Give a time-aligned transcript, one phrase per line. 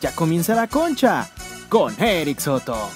[0.00, 1.28] Ya comienza la concha
[1.68, 2.88] con Eric Soto.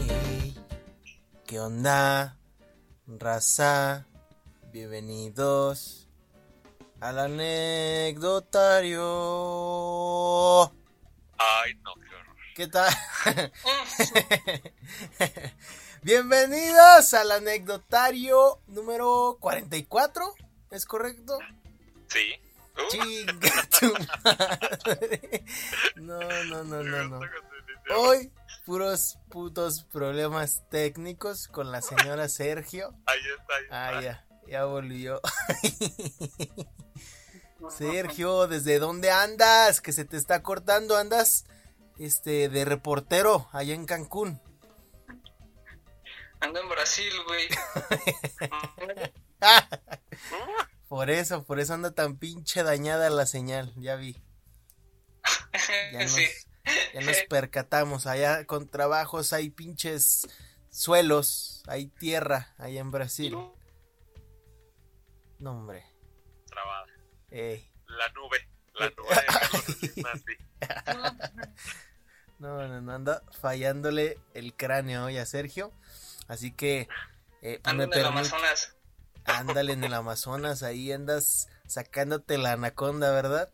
[0.00, 0.56] Hey,
[1.46, 2.36] ¿Qué onda?
[3.06, 4.06] Raza,
[4.72, 6.08] bienvenidos
[7.00, 9.02] al anecdotario.
[11.38, 12.36] Ay, no, qué horror.
[12.56, 12.92] ¿Qué tal?
[16.04, 20.34] Bienvenidos al anecdotario número 44,
[20.72, 21.38] ¿es correcto?
[22.08, 22.40] Sí.
[22.76, 25.44] Uh, Chinga tu madre.
[25.94, 27.20] No, no, no, no, no.
[27.96, 28.32] Hoy,
[28.66, 32.92] puros putos problemas técnicos con la señora Sergio.
[33.06, 33.88] Ahí está, ahí está.
[33.88, 35.20] Ah, ya, ya volvió.
[37.78, 39.80] Sergio, ¿desde dónde andas?
[39.80, 41.44] Que se te está cortando, andas
[41.96, 44.40] este de reportero allá en Cancún.
[46.42, 47.48] Ando en Brasil, güey.
[50.88, 54.22] Por eso, por eso anda tan pinche dañada la señal, ya vi.
[55.90, 56.26] Ya nos, sí.
[56.92, 60.28] ya nos percatamos, allá con trabajos hay pinches
[60.68, 63.32] suelos, hay tierra allá en Brasil.
[65.38, 65.86] No, hombre.
[66.46, 66.86] Trabada.
[67.30, 67.70] Ey.
[67.86, 68.46] La nube.
[68.74, 70.38] La nube.
[72.38, 75.72] No, no, no, anda fallándole el cráneo hoy a Sergio.
[76.28, 76.88] Así que
[77.42, 78.06] eh, pues me en el.
[78.06, 78.76] Amazonas.
[79.24, 83.50] Ándale en el Amazonas, ahí andas sacándote la anaconda, ¿verdad?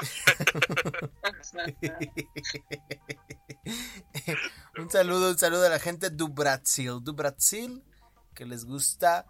[4.78, 7.84] un saludo, un saludo a la gente do Brasil, do Brasil,
[8.34, 9.26] que les gusta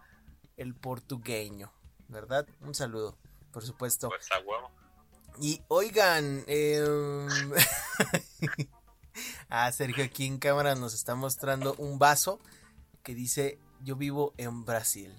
[0.57, 1.71] el portugueño,
[2.07, 2.47] ¿verdad?
[2.61, 3.17] Un saludo,
[3.51, 4.09] por supuesto.
[4.09, 4.71] Pues a huevo.
[5.41, 7.27] Y oigan, em,
[9.49, 12.39] ah, Sergio aquí en cámara nos está mostrando un vaso
[13.03, 15.13] que dice yo vivo en Brasil.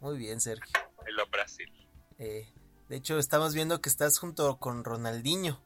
[0.00, 0.72] Muy bien, Sergio.
[1.06, 1.70] En lo Brasil.
[2.18, 2.52] Eh,
[2.88, 5.60] de hecho, estamos viendo que estás junto con Ronaldinho.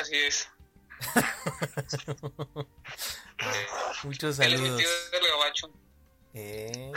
[0.00, 0.48] Así es.
[4.04, 4.78] Muchos saludos.
[4.78, 5.70] tío del gabacho.
[6.34, 6.92] Eh,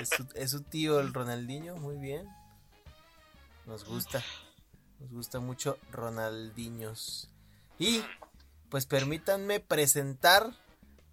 [0.00, 2.28] es, su, es su tío el Ronaldinho, muy bien.
[3.66, 4.22] Nos gusta.
[5.00, 7.28] Nos gusta mucho Ronaldinhos.
[7.78, 8.02] Y
[8.68, 10.52] pues permítanme presentar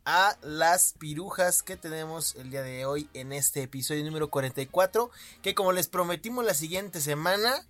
[0.04, 5.10] a las pirujas que tenemos el día de hoy en este episodio número 44.
[5.42, 7.66] Que como les prometimos la siguiente semana,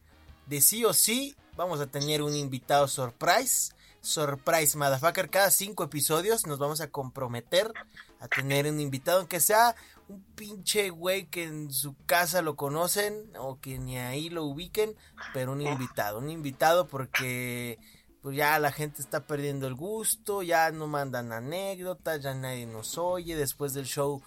[0.47, 3.73] de sí o sí, vamos a tener un invitado surprise.
[4.01, 5.29] Surprise Motherfucker.
[5.29, 7.73] Cada cinco episodios nos vamos a comprometer
[8.19, 9.75] a tener un invitado, aunque sea
[10.07, 14.95] un pinche güey que en su casa lo conocen o que ni ahí lo ubiquen,
[15.33, 17.79] pero un invitado, un invitado porque
[18.25, 22.97] pues ya la gente está perdiendo el gusto, ya no mandan anécdotas, ya nadie nos
[22.97, 24.19] oye, después del show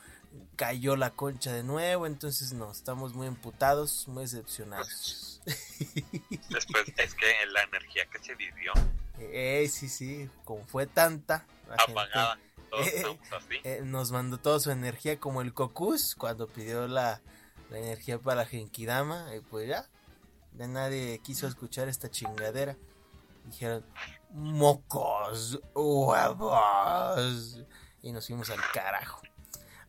[0.54, 5.40] cayó la concha de nuevo, entonces no, estamos muy emputados, muy decepcionados.
[6.48, 8.70] Después, es que la energía que se vivió,
[9.18, 12.38] Eh, sí, sí, como fue tanta, la gente, apagada.
[12.70, 13.54] Todos Eh, estamos así.
[13.64, 17.20] eh, nos mandó toda su energía como el Cocus cuando pidió la,
[17.68, 19.34] la energía para Genkidama.
[19.34, 19.88] Y pues ya,
[20.56, 22.76] ya nadie quiso escuchar esta chingadera.
[23.48, 23.84] Dijeron,
[24.32, 27.58] mocos, huevos.
[28.02, 29.22] Y nos fuimos al carajo.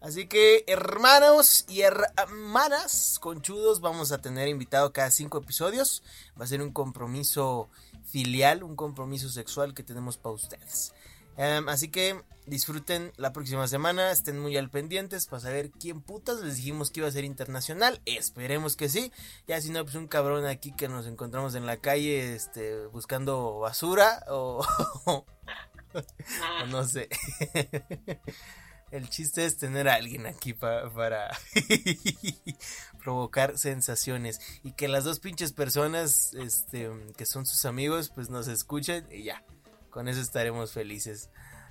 [0.01, 6.03] Así que, hermanos y hermanas conchudos, vamos a tener invitado cada cinco episodios.
[6.39, 7.69] Va a ser un compromiso
[8.05, 10.93] filial, un compromiso sexual que tenemos para ustedes.
[11.41, 16.41] Em, así que disfruten la próxima semana, estén muy al pendientes para saber quién putas
[16.41, 18.01] les dijimos que iba a ser internacional.
[18.05, 19.13] Esperemos que sí.
[19.47, 23.59] Ya si no, pues un cabrón aquí que nos encontramos en la calle este, buscando
[23.59, 24.65] basura o,
[26.69, 27.07] no sé.
[28.91, 31.29] El chiste es tener a alguien aquí pa- para
[33.03, 38.47] provocar sensaciones y que las dos pinches personas este, que son sus amigos pues nos
[38.47, 39.43] escuchen y ya.
[39.89, 41.29] Con eso estaremos felices.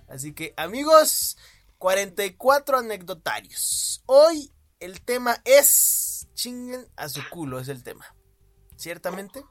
[0.09, 1.37] Así que amigos,
[1.79, 4.03] 44 anecdotarios.
[4.07, 8.07] Hoy el tema es chinguen a su culo, es el tema.
[8.77, 9.45] ¿Ciertamente?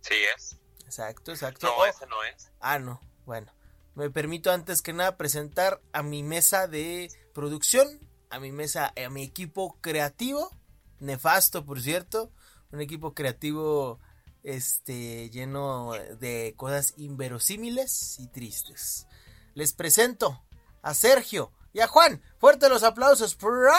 [0.00, 0.56] Sí es.
[0.84, 1.66] Exacto, exacto.
[1.66, 2.50] No, Oh, ese no es.
[2.60, 3.00] Ah, no.
[3.26, 3.52] Bueno,
[3.94, 9.10] me permito antes que nada presentar a mi mesa de producción, a mi mesa, a
[9.10, 10.50] mi equipo creativo,
[10.98, 12.32] nefasto por cierto,
[12.70, 14.00] un equipo creativo
[14.42, 19.06] este lleno de cosas inverosímiles y tristes.
[19.54, 20.44] Les presento
[20.82, 22.22] a Sergio y a Juan.
[22.38, 23.34] Fuerte los aplausos.
[23.34, 23.74] ¡Prada!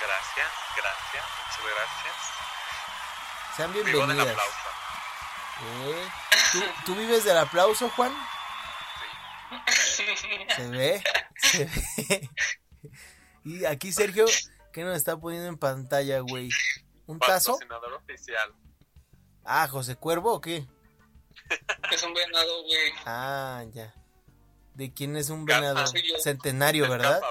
[0.00, 2.16] Gracias, gracias, muchas gracias.
[3.56, 4.28] Sean Vivo del bienvenidas.
[4.28, 4.56] aplauso.
[5.62, 6.08] Eh,
[6.52, 8.12] ¿Tú, tú vives del aplauso, Juan?
[9.68, 10.04] Sí,
[10.54, 11.02] Se ve,
[11.36, 12.30] se ve.
[13.44, 14.26] Y aquí Sergio,
[14.76, 16.50] ¿qué nos está poniendo en pantalla, güey?
[17.06, 17.52] ¿Un tazo?
[17.52, 18.54] Patrocinador oficial.
[19.42, 20.66] Ah, José Cuervo o qué?
[21.90, 22.92] Es un venado, güey.
[23.06, 23.94] Ah, ya.
[24.74, 25.86] ¿De quién es un venado?
[25.86, 26.18] Soy yo.
[26.18, 27.22] Centenario, El ¿verdad?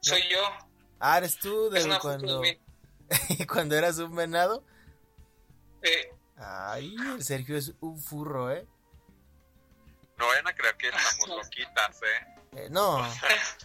[0.00, 0.38] Soy yo.
[1.00, 2.42] Ah, eres tú de cuando,
[3.52, 4.62] cuando eras un venado.
[5.82, 8.64] Eh, Ay, el Sergio es un furro, ¿eh?
[10.16, 12.38] No vayan a creer que estamos loquitas, ¿eh?
[12.52, 13.04] Eh, no,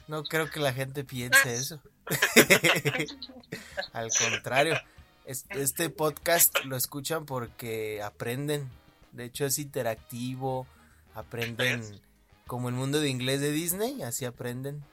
[0.08, 1.80] no creo que la gente piense eso.
[3.94, 4.80] Al contrario,
[5.26, 8.70] es- este podcast lo escuchan porque aprenden.
[9.12, 10.68] De hecho, es interactivo.
[11.16, 12.02] Aprenden
[12.48, 14.84] como el mundo de inglés de Disney, así aprenden.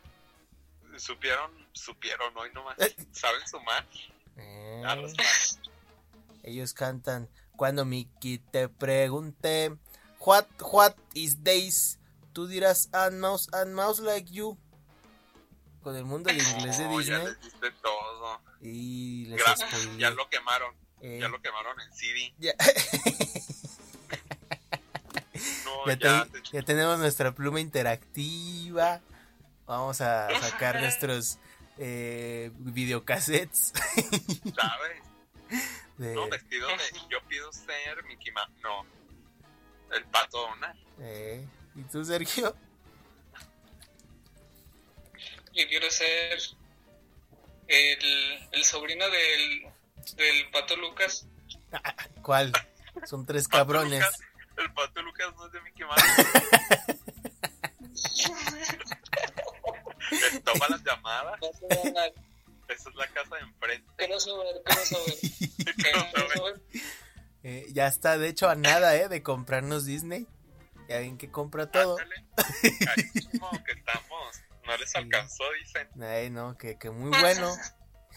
[0.97, 2.79] Supieron, supieron hoy nomás.
[2.79, 2.95] Eh.
[3.13, 3.87] ¿Saben sumar?
[4.37, 5.15] Eh, A los
[6.43, 7.29] ellos cantan.
[7.57, 9.77] Cuando Mickey te pregunte,
[10.21, 11.99] What, what is days?
[12.35, 14.57] Tú dirás, and mouse, and mouse like you.
[15.83, 17.25] Con el mundo de inglés de No, ya Disney.
[17.35, 18.41] les diste todo.
[18.61, 19.71] Y les Gracias.
[19.99, 20.75] Ya lo quemaron.
[21.01, 22.35] Eh, Ya lo quemaron en CD.
[22.39, 22.53] ya-
[25.65, 26.27] No, ya ya.
[26.27, 29.01] te- ya tenemos nuestra pluma interactiva.
[29.67, 31.39] Vamos a sacar nuestros
[31.79, 33.73] eh, videocassettes.
[34.55, 35.03] ¿Sabes?
[35.97, 36.77] de- No, vestido de.
[37.09, 38.51] Yo pido ser Mickey Mouse.
[38.63, 38.85] No.
[39.97, 40.79] El pato Donald.
[41.01, 42.55] eh, ¿Y tú, Sergio?
[45.53, 46.39] Yo quiero ser
[47.69, 49.67] el, el sobrino del,
[50.17, 51.27] del pato Lucas.
[52.23, 52.53] ¿Cuál?
[53.07, 54.01] Son tres Pato cabrones.
[54.01, 54.21] Lucas.
[54.57, 56.03] El pato Lucas no es de Mickey Mouse.
[60.45, 61.41] Toma las llamadas.
[62.69, 64.07] Esa es la casa de enfrente.
[64.07, 65.15] Crossover, crossover.
[65.77, 66.61] Crossover.
[67.43, 69.09] Eh, ya está, de hecho, a nada, ¿eh?
[69.09, 70.27] De comprarnos Disney.
[70.89, 71.99] Ya ven que compra todo.
[71.99, 72.25] Ándale.
[72.85, 74.41] Carísimo que estamos.
[74.67, 75.89] No les alcanzó, dicen.
[76.03, 77.55] Ay, no, que, que muy bueno.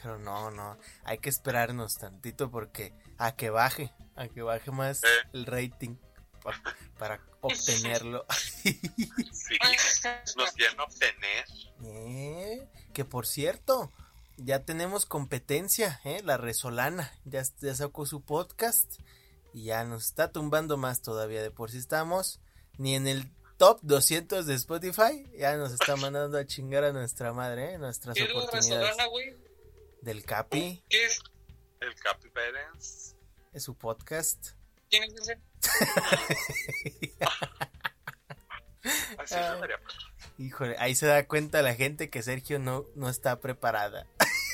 [0.02, 0.78] Pero no, no.
[1.06, 3.94] Hay que esperarnos tantito porque a que baje.
[4.16, 5.08] A que baje más Eh.
[5.34, 5.96] el rating.
[6.44, 6.62] pa-
[6.98, 8.26] para obtenerlo.
[9.34, 9.58] Sí.
[10.38, 11.46] Nos quieren obtener.
[11.86, 13.92] Eh, que por cierto,
[14.38, 16.22] ya tenemos competencia, ¿eh?
[16.24, 19.00] La Resolana ya, ya sacó su podcast
[19.54, 21.42] y ya nos está tumbando más todavía.
[21.42, 22.40] De por si estamos
[22.78, 27.34] ni en el top 200 de Spotify, ya nos está mandando a chingar a nuestra
[27.34, 27.78] madre, ¿eh?
[27.78, 28.96] Nuestras ¿Qué es la oportunidades.
[29.10, 29.36] Güey?
[30.02, 31.22] Del Capi, ¿Qué es?
[31.80, 33.16] El Capi Pérez.
[33.54, 34.52] es su podcast.
[34.90, 35.40] ¿Quién es ese?
[39.18, 39.60] Así Ah.
[40.38, 44.08] Híjole, ahí se da cuenta la gente que Sergio no, no está preparada.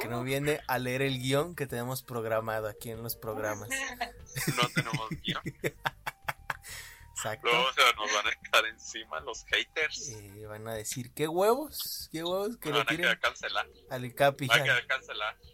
[0.00, 3.68] que no viene a leer el guion que tenemos programado aquí en los programas.
[4.56, 5.42] No tenemos guion.
[7.18, 7.48] Exacto.
[7.48, 10.10] Luego se nos van a quedar encima los haters.
[10.10, 12.08] Eh, van a decir, ¿qué huevos?
[12.12, 13.68] ¿Qué huevos que van a cancelar.
[13.90, 14.46] al Capi?
[14.46, 15.36] Va a quedar cancelar.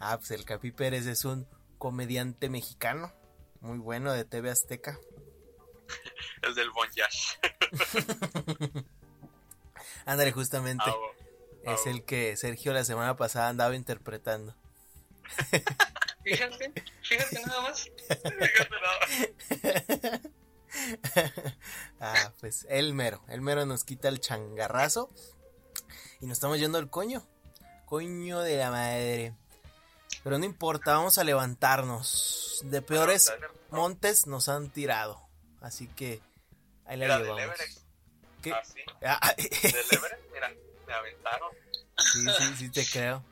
[0.00, 1.46] Ah, ah, pues el Capi Pérez es un
[1.78, 3.12] comediante mexicano,
[3.60, 4.98] muy bueno de TV Azteca.
[6.42, 7.34] Es del Bon Yash.
[10.06, 11.72] Ándale, justamente, Ah, oh.
[11.72, 14.56] es ah, el que Sergio la semana pasada andaba interpretando.
[16.28, 16.72] Fíjate,
[17.02, 17.82] fíjate nada más.
[17.82, 18.76] fíjate
[20.10, 20.20] nada.
[22.00, 25.10] ah, pues el mero, el mero nos quita el changarrazo
[26.20, 27.26] y nos estamos yendo al coño.
[27.86, 29.34] Coño de la madre.
[30.22, 32.60] Pero no importa, vamos a levantarnos.
[32.64, 33.32] De peores
[33.70, 35.26] montes nos han tirado.
[35.60, 36.20] Así que
[36.84, 37.56] ahí la llevamos.
[38.42, 38.52] ¿Qué?
[39.02, 40.52] Ah, Del Everest, mira,
[40.86, 41.50] me aventaron.
[41.96, 43.24] sí, sí, sí te creo.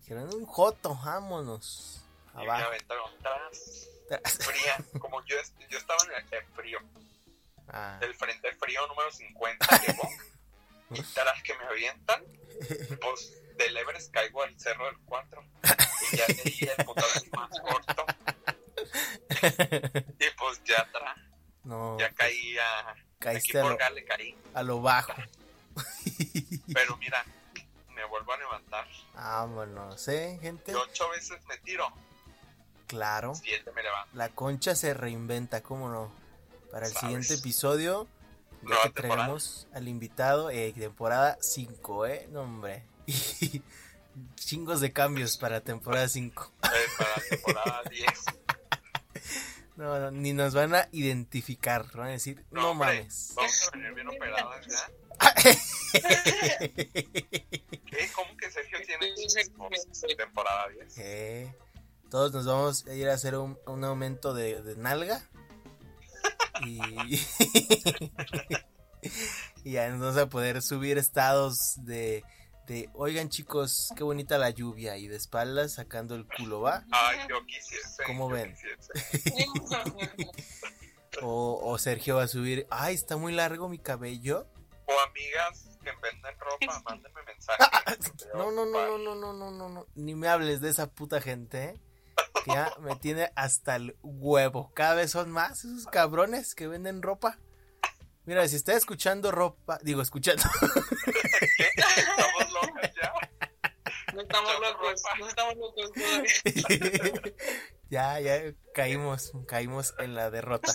[0.00, 2.03] Dijeron un joto, vámonos.
[2.34, 2.66] Y me Abajo.
[2.68, 3.88] aventaron tras.
[4.44, 4.76] Fría.
[4.98, 5.36] Como yo,
[5.70, 6.78] yo estaba en el el frío.
[7.68, 10.08] Ah, Del frente frío número 50 llegó.
[10.90, 12.22] Y tras que me avientan,
[13.00, 15.42] pues del Everest caigo al cerro del 4.
[16.12, 18.06] Y ya ahí el putazo más corto.
[20.18, 21.16] Y pues ya atrás,
[21.64, 22.90] no, ya caí a.
[22.90, 24.36] Aquí caíste a por lo, caí.
[24.52, 25.14] a lo bajo.
[26.74, 27.24] Pero mira,
[27.88, 28.86] me vuelvo a levantar.
[29.14, 30.72] Vámonos, ¿eh, gente?
[30.72, 31.90] Y ocho veces me tiro,
[32.86, 33.34] Claro.
[33.34, 34.16] siete me levanto.
[34.16, 36.12] La concha se reinventa, ¿cómo no?
[36.70, 37.00] Para el Sabes.
[37.00, 38.06] siguiente episodio,
[38.62, 42.28] ya que traemos al invitado, eh, temporada 5, ¿eh?
[42.30, 42.82] No, hombre.
[44.36, 46.52] Chingos de cambios para temporada 5.
[46.62, 48.04] Eh, para la temporada 10.
[49.76, 53.32] No, no, ni nos van a identificar, van a decir, no, hombre, mames.
[53.34, 54.88] Vamos a venir bien operadas ya.
[57.86, 58.10] ¿Qué?
[58.14, 59.14] ¿Cómo que Sergio tiene
[60.16, 60.98] temporada 10?
[60.98, 61.54] Eh,
[62.14, 65.28] Todos nos vamos a ir a hacer un, un aumento de, de nalga.
[66.64, 66.78] Y,
[69.64, 72.22] y ya nos vamos a poder subir estados de,
[72.68, 76.84] de, oigan chicos, qué bonita la lluvia y de espaldas sacando el culo, ¿va?
[76.92, 78.04] Ay, yo quisiese.
[78.06, 78.54] ¿Cómo yo ven?
[81.20, 84.46] O, o Sergio va a subir, ay, está muy largo mi cabello.
[84.86, 88.12] O amigas que venden ropa, mándenme mensajes.
[88.34, 91.20] No, no, no, no, no, no, no, no, no, ni me hables de esa puta
[91.20, 91.80] gente, ¿eh?
[92.44, 94.72] Que ya me tiene hasta el huevo.
[94.74, 97.38] Cada vez son más esos cabrones que venden ropa.
[98.26, 100.42] Mira, si está escuchando ropa, digo, escuchando,
[101.58, 103.12] Estamos locas ya.
[104.14, 105.90] No estamos locos, no estamos locos
[107.90, 110.72] ya, ya caímos, caímos en la derrota.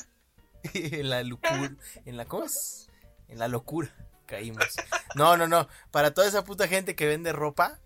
[0.73, 1.71] en la locura,
[2.05, 2.89] en la, ¿cómo es?
[3.27, 3.93] En la locura,
[4.25, 4.75] caímos.
[5.15, 7.79] No, no, no, para toda esa puta gente que vende ropa,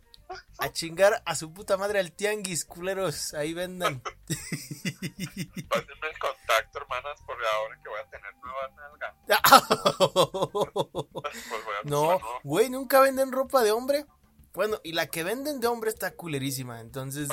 [0.60, 4.02] a chingar a su puta madre al tianguis, culeros, ahí venden.
[4.30, 9.16] Pásenme el contacto, hermanas, porque ahora que voy a tener nuevas nalgas,
[10.14, 14.06] pues voy a No, güey, nunca venden ropa de hombre.
[14.54, 16.80] Bueno, y la que venden de hombre está culerísima.
[16.80, 17.28] Entonces,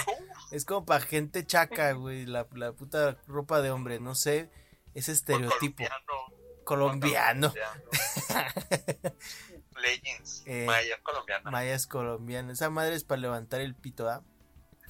[0.51, 2.25] es como para gente chaca, güey.
[2.25, 4.51] La, la puta ropa de hombre, no sé.
[4.95, 5.85] Ese estereotipo
[6.65, 7.53] Colombiano.
[7.53, 7.53] colombiano.
[9.81, 10.43] Legends.
[10.47, 11.51] Eh, Maya colombiana.
[11.51, 12.53] Mayas colombiano.
[12.53, 14.23] Esa madre es para levantar el pito, ¿ah?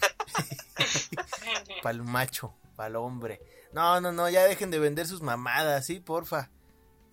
[1.82, 3.40] Para el macho, para el hombre.
[3.72, 6.00] No, no, no, ya dejen de vender sus mamadas, ¿sí?
[6.00, 6.50] Porfa.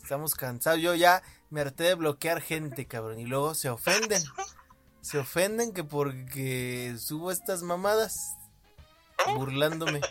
[0.01, 0.79] Estamos cansados.
[0.79, 3.19] Yo ya me harté de bloquear gente, cabrón.
[3.19, 4.24] Y luego se ofenden.
[5.01, 8.15] Se ofenden que porque subo estas mamadas
[9.36, 10.01] burlándome.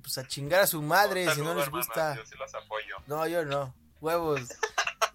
[0.00, 2.16] Pues a chingar a su madre si no les hermanas, gusta.
[2.16, 2.96] Yo sí apoyo.
[3.06, 3.74] No, yo no.
[4.00, 4.42] Huevos.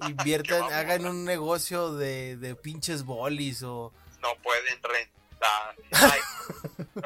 [0.08, 5.76] Inviertan, hagan un negocio de, de pinches bolis o No pueden rentar.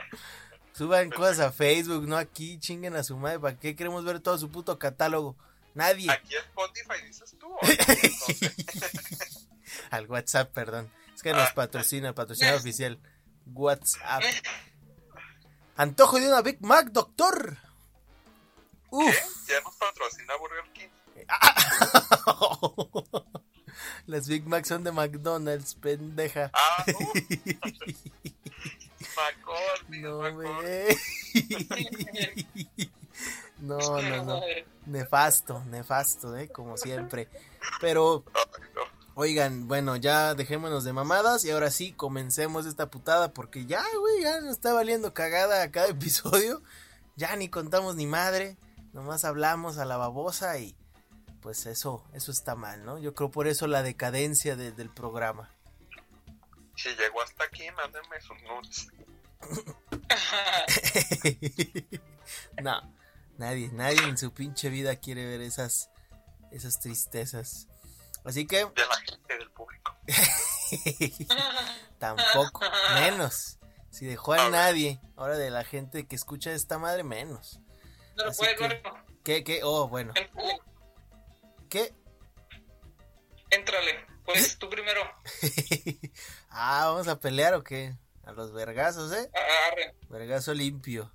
[0.73, 3.39] Suban cosas a Facebook, no aquí, chinguen a su madre.
[3.39, 5.35] ¿Para qué queremos ver todo su puto catálogo?
[5.73, 6.09] Nadie.
[6.11, 7.49] aquí Spotify dices tú.
[9.91, 10.91] Al WhatsApp, perdón.
[11.13, 11.53] Es que nos Ah.
[11.55, 12.99] patrocina, patrocina oficial.
[13.47, 14.23] WhatsApp.
[15.77, 17.57] Antojo de una Big Mac, doctor.
[18.89, 19.05] Uf.
[19.05, 19.53] ¿qué?
[19.53, 20.87] Ya nos patrocina Burger King.
[24.07, 26.51] Las Big Macs son de McDonald's, pendeja.
[26.53, 26.85] Ah,
[30.01, 30.35] No, McCormick.
[30.35, 30.97] güey.
[33.59, 34.41] No, no, no.
[34.85, 36.49] Nefasto, nefasto, ¿eh?
[36.49, 37.29] Como siempre.
[37.79, 38.25] Pero,
[38.75, 38.81] no.
[39.15, 44.23] oigan, bueno, ya dejémonos de mamadas y ahora sí, comencemos esta putada porque ya, güey,
[44.23, 46.61] ya nos está valiendo cagada a cada episodio.
[47.15, 48.57] Ya ni contamos ni madre,
[48.91, 50.75] nomás hablamos a la babosa y
[51.45, 52.97] pues eso, eso está mal, ¿no?
[52.97, 55.51] Yo creo por eso la decadencia de- del programa.
[56.75, 58.87] Si llegó hasta aquí, mándenme sus nudes.
[62.63, 62.81] no,
[63.37, 65.91] nadie, nadie en su pinche vida quiere ver esas,
[66.51, 67.67] esas tristezas.
[68.23, 69.95] Así que De la gente del público.
[71.99, 72.61] tampoco,
[72.95, 73.59] menos.
[73.91, 77.59] Si dejó a nadie, ahora de la gente que escucha esta madre, menos.
[78.17, 78.83] No lo Así puedes que-.
[79.23, 79.59] ¿Qué, qué?
[79.63, 80.11] Oh, bueno.
[80.15, 80.59] Éntrale,
[81.69, 81.93] ¿Qué?
[83.55, 84.05] éntrale.
[84.25, 85.01] Pues tú primero.
[86.49, 87.95] ah, ¿vamos a pelear o qué?
[88.23, 89.29] A los vergazos, ¿eh?
[89.71, 89.95] Arre.
[90.09, 91.11] Vergazo limpio.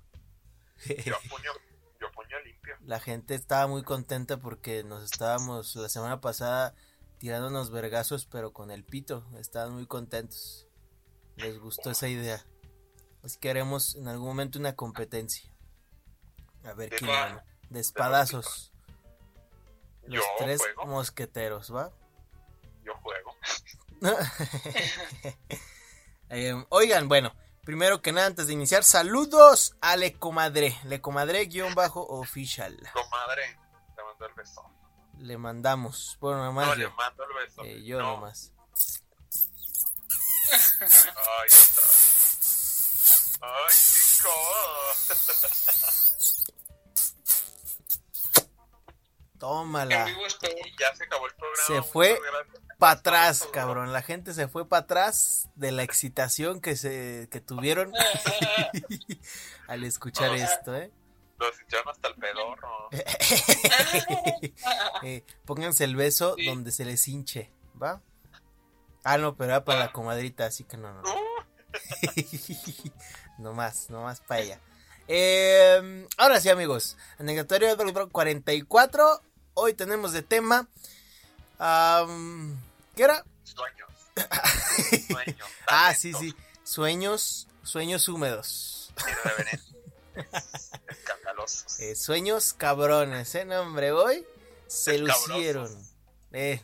[0.85, 1.51] Yo puño,
[1.99, 2.75] yo puño limpio.
[2.85, 6.73] La gente estaba muy contenta porque nos estábamos la semana pasada
[7.17, 9.27] tirándonos vergazos, pero con el pito.
[9.37, 10.67] Estaban muy contentos.
[11.35, 12.45] Les gustó esa idea.
[13.23, 15.53] Así que haremos en algún momento una competencia.
[16.63, 17.45] A ver ¿De quién gana.
[17.69, 18.70] De espadazos.
[20.03, 21.91] Los Yo tres juego, mosqueteros, ¿va?
[22.83, 23.35] yo juego.
[26.33, 30.79] Eh, oigan, bueno, primero que nada, antes de iniciar, saludos a Le Comadre.
[30.85, 32.77] Le Comadre guion bajo oficial.
[32.93, 33.59] Comadre,
[33.97, 34.63] te mando el beso.
[35.19, 36.17] Le mandamos.
[36.21, 36.91] Bueno, No, le yo.
[36.93, 37.63] mando el beso.
[37.65, 38.13] Eh, yo no.
[38.13, 38.53] nomás.
[40.51, 43.39] Ay, otra vez.
[43.41, 44.29] Ay, chico.
[49.41, 50.07] Tómala.
[50.07, 50.21] En vivo
[50.79, 51.63] ya se acabó el programa.
[51.65, 52.19] Se fue.
[52.77, 53.91] Para atrás, cabrón.
[53.91, 57.91] La gente se fue para atrás de la excitación que se que tuvieron
[59.67, 60.91] al escuchar esto, ¿eh?
[61.39, 62.89] Lo sintieron hasta el pedorro.
[65.03, 66.45] Eh, Pónganse el beso Sí.
[66.45, 67.99] donde se les hinche, ¿va?
[69.03, 71.01] Ah, no, pero era para la comadrita, así que no, no.
[71.01, 71.09] no.
[73.39, 74.59] No más, no más para ella.
[75.07, 76.95] Eh, ahora sí, amigos.
[77.17, 77.75] Anecdotario
[78.11, 79.21] 44.
[79.53, 80.67] Hoy tenemos de tema.
[82.95, 83.23] ¿Qué era?
[83.43, 83.89] sueños.
[85.07, 85.49] Sueños.
[85.67, 86.35] Ah, sí, sí.
[86.63, 88.93] Sueños, sueños húmedos.
[90.87, 91.79] Escandalosos.
[91.79, 93.45] Eh, sueños cabrones, ¿eh?
[93.45, 94.25] No, hombre, hoy
[94.67, 95.27] Se Escabrosos.
[95.29, 95.87] lucieron.
[96.31, 96.63] Eh,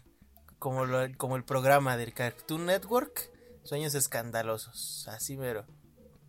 [0.60, 3.32] como, lo- como el programa del Cartoon Network,
[3.64, 5.08] Sueños Escandalosos.
[5.10, 5.66] Así mero.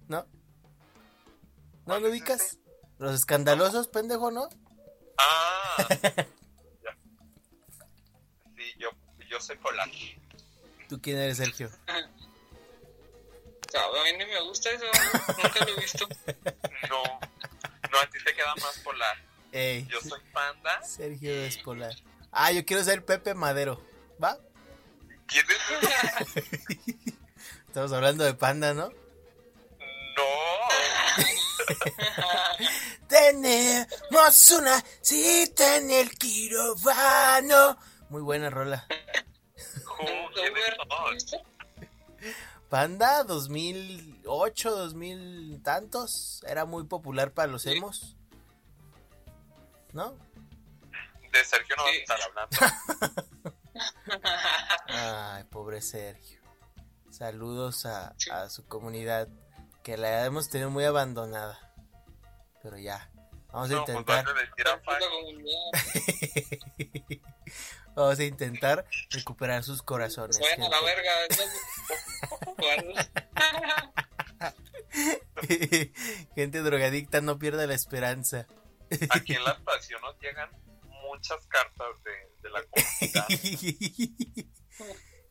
[0.09, 0.23] ¿No?
[0.23, 0.27] ¿No
[1.85, 2.59] ¿Cuál lo ubicas?
[2.99, 4.49] Los escandalosos, pendejo, ¿no?
[5.19, 5.87] Ah,
[9.29, 9.89] yo, soy polar.
[10.89, 11.71] ¿Tú quién eres, Sergio?
[13.71, 14.85] Sabe, a mí ni me gusta eso.
[15.43, 16.09] Nunca lo he visto.
[16.89, 17.03] No,
[17.91, 19.17] no, a ti te queda más polar.
[19.53, 20.83] Ey, Yo soy panda.
[20.83, 21.95] Sergio es polar.
[22.33, 23.85] Ah, yo quiero ser Pepe Madero.
[24.23, 24.39] ¿Va?
[25.27, 26.45] ¿Quién es?
[27.67, 28.89] Estamos hablando de panda, ¿no?
[28.89, 30.25] No,
[33.09, 37.79] Tenemos una cita en el quirófano.
[38.09, 38.87] Muy buena rola.
[42.69, 46.45] Panda 2008, 2000 tantos.
[46.47, 48.17] Era muy popular para los emos.
[49.93, 50.15] ¿No?
[51.33, 52.57] de Sergio no a estar hablando.
[54.89, 56.41] Ay, pobre Sergio.
[57.11, 59.29] Saludos a, a su comunidad
[59.83, 61.59] que la hemos tenido muy abandonada.
[62.63, 63.11] Pero ya,
[63.49, 64.35] vamos a No, pues intentar, vas
[67.99, 70.39] vamos a intentar recuperar sus corazones.
[70.39, 71.11] Vayan a la verga.
[76.35, 78.47] Gente drogadicta, no pierda la esperanza.
[79.11, 80.51] Aquí en la estación nos llegan
[81.03, 82.13] muchas cartas de,
[82.43, 83.27] de la comunidad.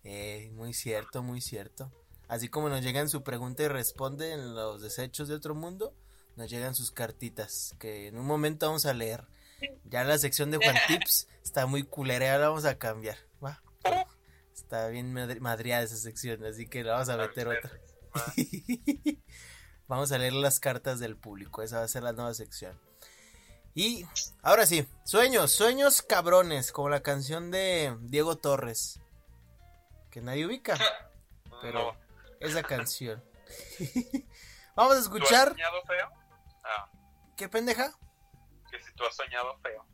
[0.03, 1.91] Eh, muy cierto, muy cierto.
[2.27, 5.93] Así como nos llegan su pregunta y responde en los desechos de otro mundo,
[6.35, 9.27] nos llegan sus cartitas que en un momento vamos a leer.
[9.85, 13.17] Ya la sección de Juan Tips está muy culera, la vamos a cambiar.
[13.43, 13.61] ¿va?
[14.53, 17.71] Está bien madri- madreada esa sección, así que la vamos a meter otra.
[19.87, 22.77] Vamos a leer las cartas del público, esa va a ser la nueva sección.
[23.73, 24.05] Y
[24.41, 28.99] ahora sí, sueños, sueños cabrones, como la canción de Diego Torres,
[30.11, 30.77] que nadie ubica,
[31.61, 31.97] pero No.
[32.41, 33.23] esa canción.
[34.75, 35.55] Vamos a ¿Tú has escuchar?
[36.65, 36.91] Ah,
[37.37, 37.93] ¿qué pendeja?
[38.97, 39.85] Tú has soñado feo.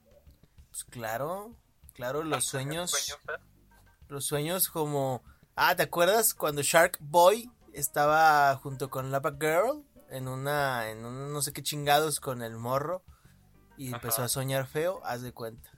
[0.69, 1.55] Pues claro,
[1.93, 3.19] claro, los ¿Has tenido sueños,
[4.07, 5.23] los sueños como,
[5.55, 11.31] ah, ¿te acuerdas cuando Shark Boy estaba junto con Lava Girl en una, en un
[11.31, 13.03] no sé qué chingados con el morro
[13.77, 15.01] y empezó a soñar feo?
[15.03, 15.69] Haz de cuenta,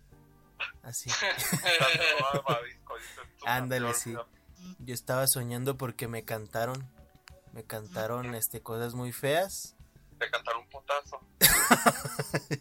[0.81, 1.09] así.
[3.45, 4.15] Ándale, sí.
[4.79, 6.89] Yo estaba soñando porque me cantaron,
[7.51, 9.74] me cantaron este cosas muy feas.
[10.19, 11.19] Te cantaron un putazo.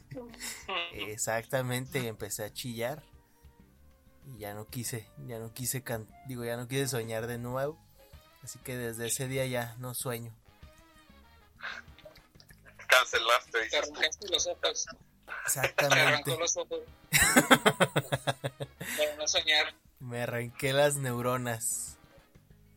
[0.92, 3.02] Exactamente, y empecé a chillar.
[4.26, 7.78] Y ya no quise, ya no quise can digo, ya no quise soñar de nuevo.
[8.42, 10.34] Así que desde ese día ya no sueño.
[12.88, 14.86] Cancelaste, Te arrancaste los ojos.
[14.86, 16.00] Te Exactamente.
[16.00, 16.80] arrancó los ojos.
[18.96, 19.74] Para no soñar.
[20.00, 21.98] Me arranqué las neuronas.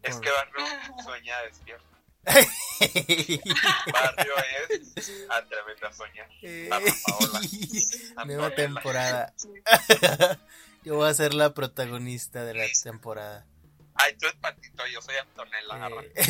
[0.04, 0.66] Es que Barrio
[1.04, 1.97] sueña despierto.
[3.94, 4.34] Barrio
[4.72, 4.96] es
[5.30, 6.30] atrévete a soñar.
[6.72, 7.40] Ana Paola.
[8.26, 8.56] Nueva Antonella.
[8.56, 9.34] temporada.
[10.84, 13.46] Yo voy a ser la protagonista de la temporada.
[13.96, 15.90] Ay, tú eres patito, yo soy Antonella.
[16.16, 16.30] Eh,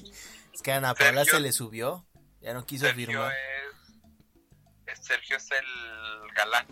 [0.54, 2.06] es que a Ana Paula Sergio- se le subió.
[2.40, 3.32] Ya no quiso Sergio firmar.
[4.86, 5.66] es, es- Sergio es el
[6.34, 6.66] galán.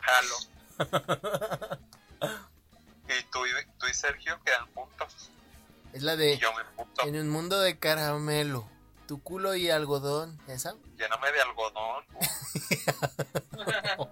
[0.00, 0.36] Jalo.
[3.90, 5.30] Y Sergio quedan juntos.
[5.92, 7.06] Es la Y de yo me puto.
[7.06, 8.68] En un mundo de caramelo.
[9.08, 10.38] Tu culo y algodón.
[10.46, 10.74] ¿Esa?
[10.98, 12.04] Lléname de algodón.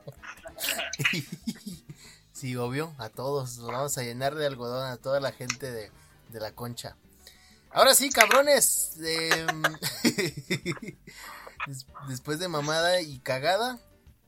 [2.33, 2.95] sí, obvio.
[2.99, 3.57] A todos.
[3.59, 5.91] Los vamos a llenar de algodón a toda la gente de,
[6.31, 6.97] de la concha.
[7.71, 8.97] Ahora sí, cabrones.
[9.01, 9.63] em,
[11.67, 13.79] des- después de mamada y cagada,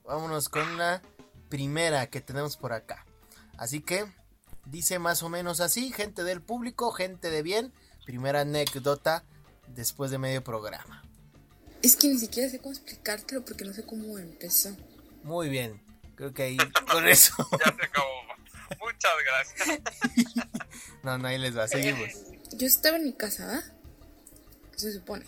[0.04, 1.02] vámonos con la
[1.48, 3.04] primera que tenemos por acá.
[3.58, 4.06] Así que
[4.66, 7.72] dice más o menos así, gente del público, gente de bien.
[8.04, 9.24] Primera anécdota
[9.68, 11.02] después de medio programa.
[11.82, 14.76] Es que ni siquiera sé cómo explicártelo porque no sé cómo empezó.
[15.22, 15.82] Muy bien.
[16.14, 16.56] Creo que ahí
[16.90, 17.34] con eso.
[17.64, 18.08] Ya se acabó.
[18.80, 20.46] Muchas gracias.
[21.02, 21.66] No, no, ahí les va.
[21.66, 22.10] Seguimos.
[22.52, 23.62] Yo estaba en mi casa, ¿va?
[24.76, 25.24] Se supone.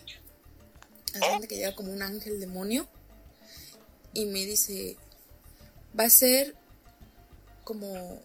[1.15, 2.87] Hace cuenta que llega como un ángel demonio
[4.13, 4.99] y me dice,
[5.99, 6.55] va a ser
[7.65, 8.21] como...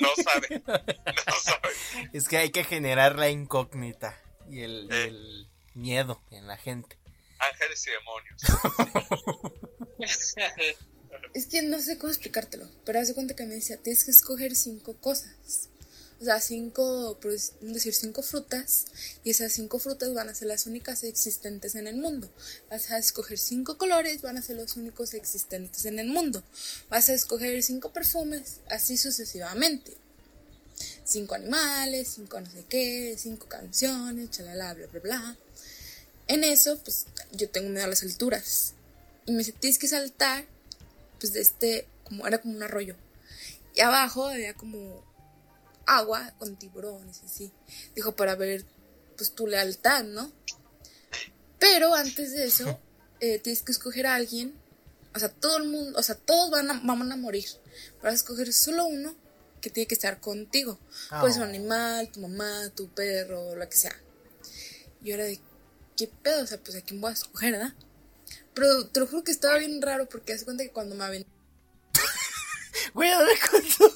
[0.00, 0.62] No sabe.
[0.66, 1.68] No sabe.
[2.12, 4.18] Es que hay que generar la incógnita
[4.50, 5.04] y el, Eh.
[5.08, 6.98] el miedo en la gente.
[7.38, 8.40] Ángeles y demonios.
[11.34, 14.54] Es que no sé cómo explicártelo, pero hace cuenta que me decía, tienes que escoger
[14.54, 15.68] cinco cosas.
[16.22, 17.18] O sea, cinco,
[17.62, 18.84] decir, cinco frutas,
[19.24, 22.30] y esas cinco frutas van a ser las únicas existentes en el mundo.
[22.70, 26.44] Vas a escoger cinco colores, van a ser los únicos existentes en el mundo.
[26.88, 29.96] Vas a escoger cinco perfumes, así sucesivamente.
[31.04, 35.36] Cinco animales, cinco no sé qué, cinco canciones, chalala, bla, bla, bla.
[36.28, 38.74] En eso, pues yo tengo miedo a las alturas.
[39.26, 40.46] Y me dice, que saltar,
[41.18, 42.94] pues de este, como era como un arroyo.
[43.74, 45.02] Y abajo había como
[45.86, 47.52] agua con tiburones y así.
[47.94, 48.64] Dijo, para ver,
[49.16, 50.32] pues tu lealtad, ¿no?
[51.58, 52.80] Pero antes de eso,
[53.20, 54.54] eh, tienes que escoger a alguien.
[55.14, 57.46] O sea, todo el mundo, o sea, todos van a, van a morir.
[58.00, 59.14] Para escoger solo uno
[59.60, 60.78] que tiene que estar contigo.
[61.20, 63.96] Pues un animal, tu mamá, tu perro, lo que sea.
[65.04, 65.40] Y ahora de,
[65.96, 66.42] ¿qué pedo?
[66.42, 67.74] O sea, pues a quién voy a escoger, ¿verdad?
[68.54, 71.30] Pero te lo juro que estaba bien raro porque hace cuenta que cuando me aventó.
[72.94, 73.94] Güey, a ver cuánto.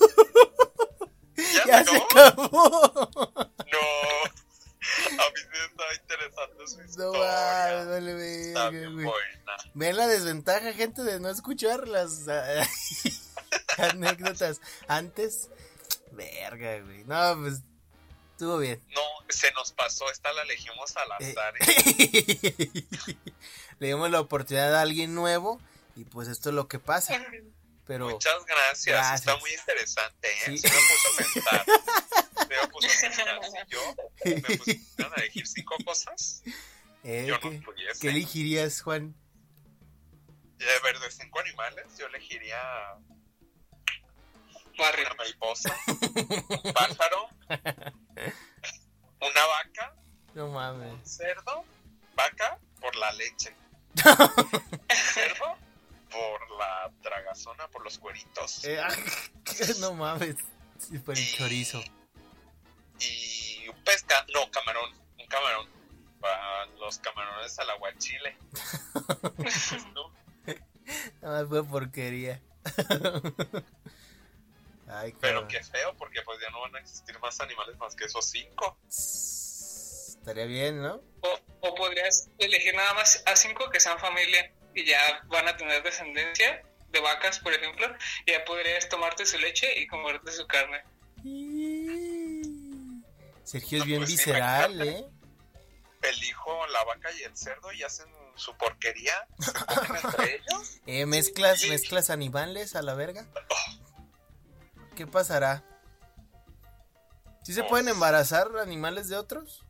[1.84, 3.00] ¿Ya, Ya se se acabó?
[3.72, 3.82] No.
[5.08, 7.20] A mí sí estaba interesante su No historia.
[7.84, 9.04] vale, Está bien güey.
[9.06, 9.56] buena.
[9.74, 12.66] Ven la desventaja, gente, de no escuchar las ah,
[13.78, 15.48] anécdotas antes.
[16.12, 17.04] Verga, güey.
[17.04, 17.62] No, pues
[18.32, 18.80] estuvo bien.
[18.94, 20.08] No, se nos pasó.
[20.10, 21.54] Esta la elegimos al Eh, azar.
[21.60, 22.84] ¿eh?
[23.80, 25.60] Le dimos la oportunidad a alguien nuevo
[25.96, 27.20] y pues esto es lo que pasa.
[27.86, 28.86] Pero Muchas gracias.
[28.86, 29.20] Gracias.
[29.20, 30.40] Está muy interesante, ¿eh?
[30.46, 30.58] Sí.
[30.58, 31.64] Se me puso a pensar.
[32.36, 33.38] Se me puso a pensar.
[33.64, 33.94] Si yo
[34.24, 36.42] me pusieran a elegir cinco cosas,
[37.04, 38.00] eh, yo no ¿qué, pudiese.
[38.00, 39.14] qué elegirías, Juan?
[40.58, 42.58] De ver, de cinco animales, yo elegiría
[44.78, 47.28] una mariposa, un pájaro,
[49.20, 49.94] una vaca,
[50.34, 50.92] No mames.
[50.92, 51.64] un cerdo,
[52.14, 53.54] vaca por la leche,
[55.14, 55.58] cerdo
[56.16, 58.64] por la tragazona, por los cueritos.
[58.64, 58.88] Eh, ah,
[59.80, 60.36] no mames.
[60.78, 61.82] Sí, por el chorizo.
[62.98, 65.68] Y un pesca, no, camarón, un camarón.
[66.20, 68.36] Para los camarones al aguachile.
[69.94, 70.12] ¿No?
[71.20, 72.40] Nada más fue porquería.
[74.88, 78.04] Ay, Pero qué feo, porque pues ya no van a existir más animales más que
[78.04, 78.78] esos cinco.
[78.88, 81.02] Estaría bien, ¿no?
[81.20, 85.56] O, o podrías elegir nada más a cinco que sean familia y ya van a
[85.56, 87.86] tener descendencia de vacas, por ejemplo,
[88.26, 90.84] y ya podrías tomarte su leche y comerte su carne.
[93.42, 94.80] Sergio es No, bien pues visceral.
[94.82, 95.04] ¿eh?
[96.02, 99.26] El hijo, la vaca y el cerdo y hacen su porquería.
[99.40, 99.50] Se
[99.96, 100.80] entre ellos.
[100.86, 103.26] Eh, mezclas, mezclas animales a la verga.
[104.94, 105.64] ¿Qué pasará?
[107.42, 109.64] ¿Sí se No pueden embarazar animales de otros?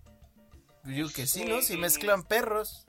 [0.84, 1.62] Yo que sí, ¿no?
[1.62, 2.85] Si mezclan perros.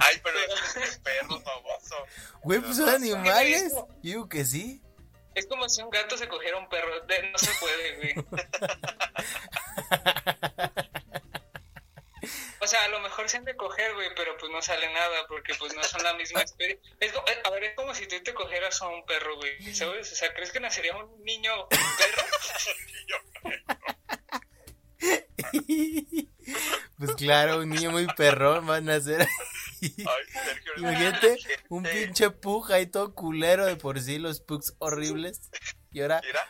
[0.00, 1.96] Ay, pero es que perros, baboso.
[2.42, 3.72] Güey, pues son animales.
[3.74, 4.82] Yo digo que sí.
[5.34, 7.00] Es como si un gato se cogiera un perro.
[7.06, 8.14] De- no se puede, güey.
[12.58, 15.24] O sea, a lo mejor se han de coger, güey, pero pues no sale nada
[15.28, 16.80] porque pues no son la misma especie.
[16.98, 17.12] Es,
[17.44, 20.10] a ver, es como si tú te cogieras a un perro, güey, ¿sabes?
[20.10, 22.24] O sea, ¿crees que nacería un niño perro?
[26.98, 29.28] Pues claro, un niño muy perrón van a ser.
[30.78, 31.36] Imagínate
[31.68, 35.42] un pinche pug ahí todo culero de por sí, los pugs horribles.
[35.92, 36.22] Y ahora.
[36.24, 36.40] Mira,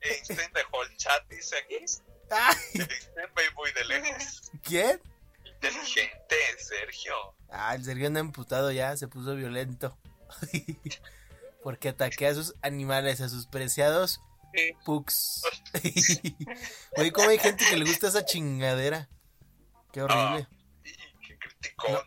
[0.00, 1.74] Einstein dejó el chat, dice aquí.
[1.74, 4.50] Einstein ve muy de lejos.
[4.62, 5.00] ¿Quién?
[5.44, 7.14] Inteligente, Sergio.
[7.50, 9.98] Ah, el Sergio anda emputado ya, se puso violento.
[11.62, 14.20] Porque ataqué a sus animales, a sus preciados
[14.54, 14.72] Sí.
[14.84, 15.42] pugs.
[16.96, 19.08] Oye, ¿cómo hay gente que le gusta esa chingadera?
[19.92, 20.46] Qué horrible.
[20.84, 20.92] Y
[21.26, 22.02] qué criticona.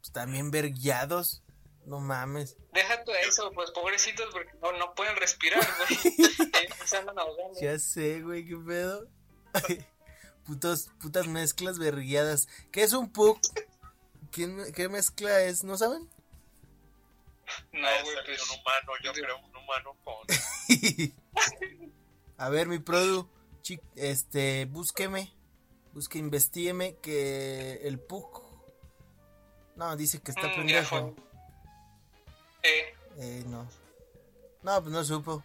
[0.00, 1.42] Pues también verguiados.
[1.84, 2.56] No mames.
[2.72, 6.14] Deja tú eso, pues pobrecitos porque no, no pueden respirar, güey.
[6.56, 7.60] Eh, se andan ahogando.
[7.60, 9.06] Ya sé, güey, qué pedo.
[10.46, 12.48] Putos, putas mezclas verguiadas.
[12.72, 13.38] ¿Qué es un pug?
[14.30, 15.64] ¿Quién- ¿Qué mezcla es?
[15.64, 16.08] ¿No saben?
[17.72, 18.42] No, Ah, güey, pues...
[18.50, 20.14] un humano, yo creo un humano con.
[22.38, 23.28] A ver, mi produ,
[23.96, 25.32] este, búsqueme,
[25.92, 28.42] busque, investígueme que el pug.
[29.76, 31.14] No, dice que está Mm, pendejo.
[32.62, 33.66] Eh, Eh, no.
[34.62, 35.42] No, pues no supo.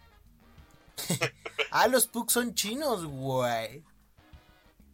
[1.70, 3.82] ah, los pugs son chinos, güey.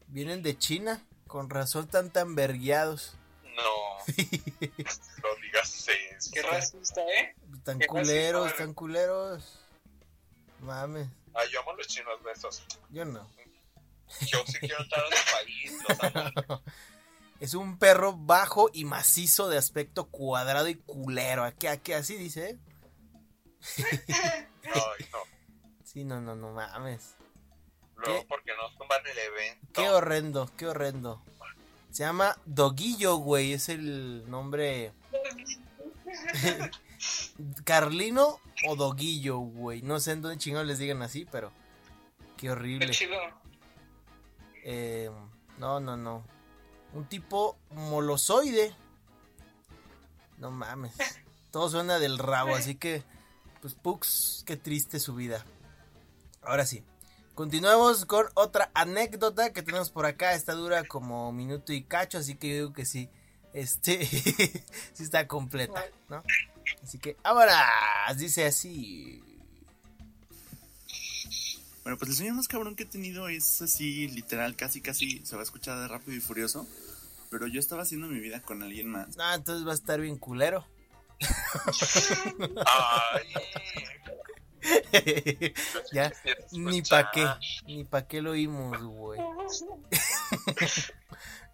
[0.08, 1.04] Vienen de China.
[1.26, 3.14] Con razón tan tan vergueados.
[3.42, 3.98] No.
[4.16, 6.30] no digas eso.
[6.32, 7.34] qué racista, ¿eh?
[7.68, 9.60] Están Qué culeros, están culeros.
[10.60, 12.64] Mames, Ay, yo amo los chinos de esos.
[12.88, 13.28] yo no.
[14.26, 16.62] Yo sí quiero entrar a su país, los amo.
[17.40, 21.44] Es un perro bajo y macizo de aspecto cuadrado y culero.
[21.44, 22.58] Aquí, aquí, así dice, ¿eh?
[24.64, 25.18] Ay, no.
[25.84, 27.16] Sí, no, no, no mames.
[27.96, 28.26] Luego ¿Qué?
[28.30, 29.66] porque nos tumban el evento.
[29.74, 31.22] Qué horrendo, qué horrendo.
[31.90, 33.52] Se llama Doguillo, güey.
[33.52, 34.92] Es el nombre.
[37.64, 39.82] Carlino o Doguillo, güey.
[39.82, 41.50] No sé en dónde chingados les digan así, pero.
[42.36, 42.90] Qué Qué horrible.
[42.90, 43.16] chido.
[44.64, 45.10] Eh,
[45.58, 46.24] no, no, no.
[46.92, 48.74] Un tipo molosoide.
[50.38, 50.94] No mames.
[51.50, 53.02] Todo suena del rabo, así que.
[53.60, 55.44] Pues Pux, qué triste su vida.
[56.42, 56.84] Ahora sí.
[57.34, 60.34] Continuamos con otra anécdota que tenemos por acá.
[60.34, 63.08] Esta dura como minuto y cacho, así que yo digo que sí.
[63.52, 64.04] Este.
[64.92, 66.22] sí está completa, ¿no?
[66.82, 67.64] Así que, ahora.
[68.16, 69.22] Dice así.
[71.82, 75.36] Bueno, pues el sueño más cabrón que he tenido es así, literal, casi, casi se
[75.36, 76.66] va a escuchar de rápido y furioso.
[77.30, 79.16] Pero yo estaba haciendo mi vida con alguien más.
[79.18, 80.66] Ah, entonces va a estar bien culero.
[82.66, 83.26] Ay,
[85.92, 86.12] ya,
[86.52, 87.26] ni pa' qué,
[87.66, 89.20] ni pa' qué lo oímos, güey.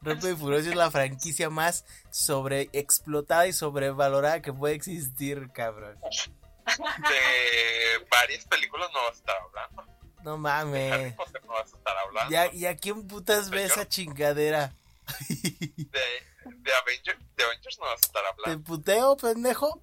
[0.05, 5.99] Rápido y Furioso es la franquicia más sobreexplotada y sobrevalorada que puede existir, cabrón.
[6.67, 9.85] De varias películas no vas a estar hablando.
[10.23, 11.15] No De Harry mames.
[11.15, 12.57] Potter no vas a estar hablando.
[12.57, 14.73] ¿Y a quién putas ve esa chingadera?
[15.19, 16.01] De,
[16.47, 18.65] de, Avengers, de Avengers no vas a estar ¿Te hablando.
[18.65, 19.83] puteo, pendejo?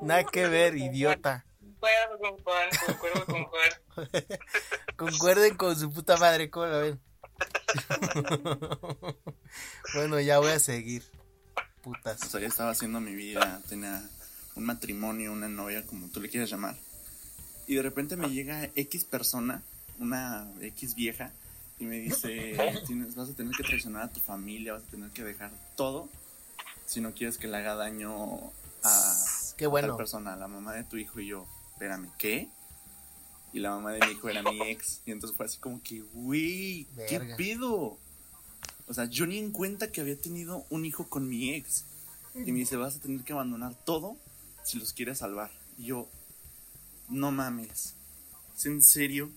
[0.00, 1.44] Nada que ver, idiota.
[1.60, 3.70] Concuerdo con Juan, concuerdo con Juan.
[4.96, 7.00] Concuerden con su puta madre, ¿cómo la ven?
[9.94, 11.02] bueno, ya voy a seguir.
[11.82, 12.22] Putas.
[12.22, 14.02] O sea, ya estaba haciendo mi vida, tenía
[14.54, 16.76] un matrimonio, una novia, como tú le quieras llamar.
[17.66, 19.62] Y de repente me llega X persona,
[19.98, 21.32] una X vieja,
[21.78, 25.10] y me dice, "Tienes- vas a tener que traicionar a tu familia, vas a tener
[25.10, 26.08] que dejar todo
[26.86, 28.52] si no quieres que le haga daño
[28.84, 29.24] a
[29.56, 29.96] Qué tal bueno.
[29.96, 32.48] persona, a la mamá de tu hijo y yo, espérame, ¿qué?
[33.52, 35.02] Y la mamá de mi hijo era mi ex.
[35.04, 37.98] Y entonces fue así como que, güey, ¿qué pedo?
[38.86, 41.84] O sea, yo ni en cuenta que había tenido un hijo con mi ex.
[42.34, 44.16] Y me dice, vas a tener que abandonar todo
[44.64, 45.50] si los quieres salvar.
[45.76, 46.08] Y yo,
[47.08, 47.94] no mames.
[48.56, 49.30] ¿Es en serio?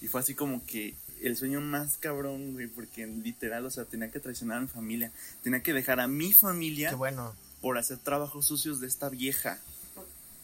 [0.00, 4.10] Y fue así como que el sueño más cabrón, güey, porque literal, o sea, tenía
[4.10, 5.12] que traicionar a mi familia.
[5.42, 7.34] Tenía que dejar a mi familia Qué bueno.
[7.60, 9.60] por hacer trabajos sucios de esta vieja.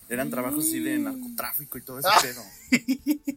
[0.09, 2.19] Eran trabajos así de narcotráfico y todo ese Ah.
[2.23, 2.43] pedo.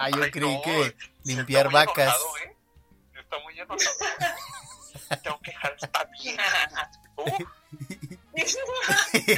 [0.00, 0.94] Ah, yo Ay, creí no, que
[1.24, 2.14] limpiar está muy vacas.
[2.14, 2.56] enojado, ¿eh?
[3.20, 3.96] Está muy enojado.
[5.22, 6.90] Tengo que dejar esta vieja.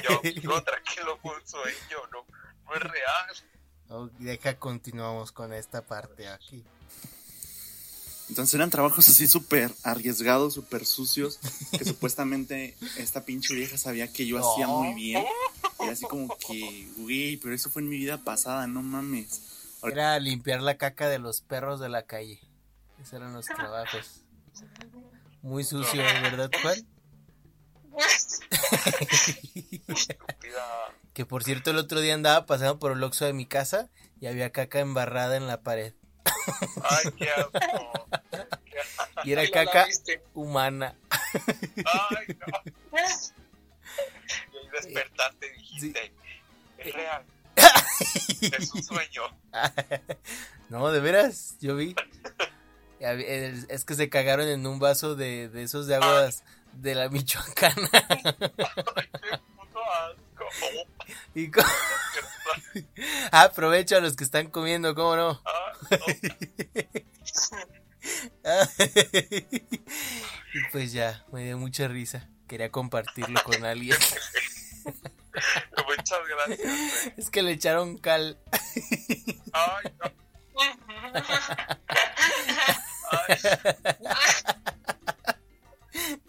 [0.04, 2.26] Yo, no, tranquilo, un sueño, no,
[2.66, 3.26] no es real.
[3.88, 6.62] Oh, deja, continuamos con esta parte aquí.
[8.30, 11.40] Entonces eran trabajos así súper arriesgados, súper sucios,
[11.76, 14.52] que supuestamente esta pinche vieja sabía que yo No.
[14.52, 15.24] hacía muy bien.
[15.80, 19.42] Y así como que, güey, pero eso fue en mi vida pasada, no mames.
[19.82, 22.40] Era limpiar la caca de los perros de la calle.
[23.00, 24.22] Esos eran los trabajos.
[25.42, 26.86] Muy sucio, ¿verdad, Juan?
[31.14, 33.88] Que por cierto, el otro día andaba pasando por el oxo de mi casa
[34.20, 35.94] y había caca embarrada en la pared.
[36.82, 38.06] Ay, qué asco.
[39.24, 39.86] Y era caca
[40.34, 40.94] humana.
[41.84, 42.72] Ay, no.
[44.52, 46.12] Y ahí despertaste y dijiste,
[46.78, 47.24] es real.
[48.40, 49.22] Es un sueño.
[50.68, 51.94] No, de veras, yo vi.
[53.00, 57.90] Es que se cagaron en un vaso de, de esos de aguas de la Michoacana.
[57.92, 60.29] Ay, qué puto asco.
[61.34, 61.50] Y
[63.32, 65.42] aprovecho a los que están comiendo, ¿cómo no?
[68.44, 68.68] ah,
[70.54, 72.28] y pues ya, me dio mucha risa.
[72.48, 73.96] Quería compartirlo con alguien.
[75.86, 77.12] Muchas gracias.
[77.16, 78.38] Es que le echaron cal.
[79.52, 80.12] Ay, no.
[83.12, 83.38] Ay.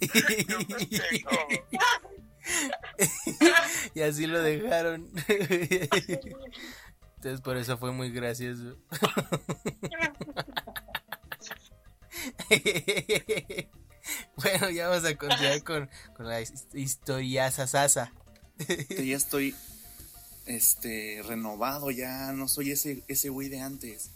[3.95, 5.09] y así lo dejaron.
[7.15, 8.77] Entonces por eso fue muy gracioso.
[14.37, 18.11] bueno, ya vamos a continuar con, con la his- historia sasasa.
[18.67, 19.55] Que ya estoy
[20.45, 24.11] este renovado, ya no soy ese, ese güey de antes.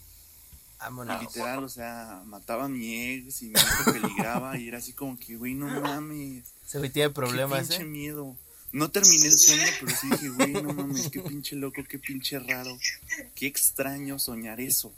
[0.76, 1.20] Y Vámonos.
[1.22, 5.18] literal, o sea, mataba a mi ex y mi hijo peligraba y era así como
[5.18, 6.44] que, güey, no mames.
[6.66, 7.86] Se güey tiene Qué problemas, pinche ¿eh?
[7.86, 8.36] miedo.
[8.72, 12.38] No terminé el sueño, pero sí dije, güey, no mames, qué pinche loco, qué pinche
[12.38, 12.76] raro.
[13.34, 14.92] Qué extraño soñar eso.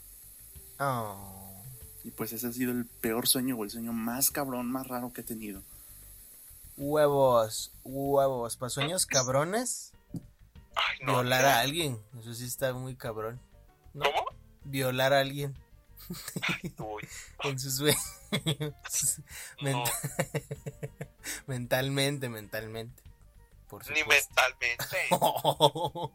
[0.79, 1.63] Oh.
[2.03, 5.13] Y pues ese ha sido el peor sueño o el sueño más cabrón, más raro
[5.13, 5.61] que he tenido.
[6.77, 8.55] Huevos, huevos.
[8.57, 9.91] Para sueños cabrones,
[10.75, 11.13] Ay, no.
[11.13, 11.99] violar a alguien.
[12.19, 13.39] Eso sí está muy cabrón.
[13.93, 14.03] ¿no?
[14.05, 14.29] ¿Cómo?
[14.65, 15.55] violar a alguien
[17.43, 19.21] En sus sueños.
[19.61, 19.83] No,
[21.47, 23.03] mentalmente, mentalmente.
[23.67, 25.07] Por ni mentalmente.
[25.11, 26.11] oh,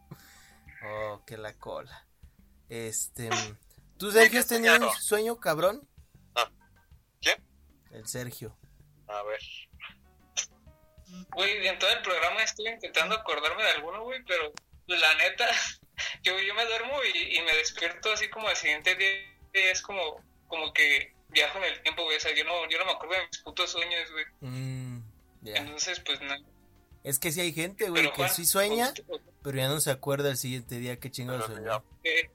[1.25, 2.07] que la cola.
[2.69, 3.29] Este.
[3.97, 5.87] ¿Tú, Sergio, has tenido un sueño cabrón?
[6.35, 6.51] Ah,
[7.21, 7.41] ¿quién?
[7.91, 8.57] El Sergio.
[9.07, 9.39] A ver.
[11.33, 14.51] Güey, en todo el programa estuve intentando acordarme de alguno, güey, pero
[14.87, 15.47] la neta,
[16.23, 20.21] yo, yo me duermo y, y me despierto así como al siguiente día es como,
[20.47, 22.17] como que viajo en el tiempo, güey.
[22.17, 24.25] O sea, yo no, yo no me acuerdo de mis putos sueños, güey.
[24.41, 25.01] Mm.
[25.45, 26.33] Entonces, pues no.
[27.03, 29.79] Es que si hay gente, güey, que Juan, sí sueña, ¿cómo te- pero ya no
[29.79, 31.83] se acuerda el siguiente día qué chingados Pero soñó.
[32.03, 32.29] eh,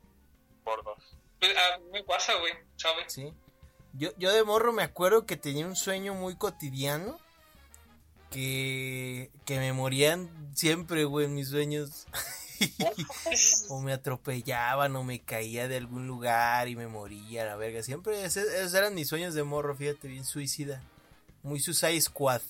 [0.63, 1.17] Por dos.
[1.41, 3.13] pues, a mí me pasa, güey, ¿sabes?
[3.13, 3.33] Sí.
[3.95, 7.19] Yo, yo de morro me acuerdo que tenía un sueño muy cotidiano.
[8.31, 12.07] Que, que me morían siempre, güey, en mis sueños.
[13.69, 17.83] o me atropellaban o me caía de algún lugar y me moría, la verga.
[17.83, 20.83] Siempre esos eran mis sueños de morro, fíjate, bien suicida.
[21.43, 22.43] Muy Suicide Squad.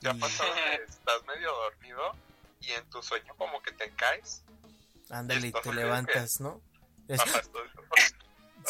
[0.00, 2.00] ¿Te ha Y- pasado que estás medio dormido
[2.60, 4.42] y en tu sueño como que te caes?
[5.10, 6.60] Ándale, y te levantas, ¿no?
[7.08, 7.42] Estoy-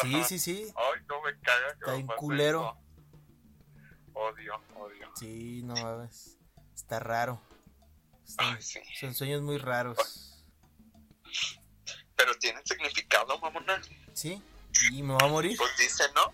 [0.01, 0.73] Sí, sí, sí.
[0.75, 2.77] Ay, no me caga Está pase culero.
[4.13, 5.11] Odio, odio.
[5.15, 6.37] Sí, no mames.
[6.75, 7.39] Está raro.
[8.33, 8.79] Están- Ay, sí.
[8.99, 10.41] son sueños muy raros.
[12.15, 13.79] Pero tienen significado, mamona.
[14.13, 14.41] ¿Sí?
[14.91, 15.55] ¿Y me va a morir?
[15.55, 16.33] Pues dice, ¿no?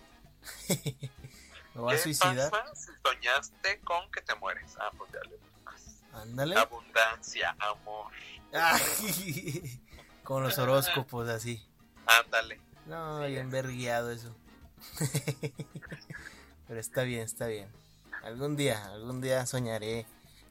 [1.74, 2.50] ¿Me va a ¿Qué suicidar?
[2.50, 4.76] pasa si soñaste con que te mueres?
[4.80, 6.02] Ah, pues ya le buscas.
[6.14, 6.56] Ándale.
[6.56, 8.10] Abundancia, amor.
[8.54, 9.82] Ay,
[10.24, 11.62] Con los horóscopos así.
[12.06, 12.60] Ándale.
[12.86, 14.34] No, bien vergueado eso.
[16.66, 17.70] Pero está bien, está bien.
[18.22, 20.06] Algún día, algún día soñaré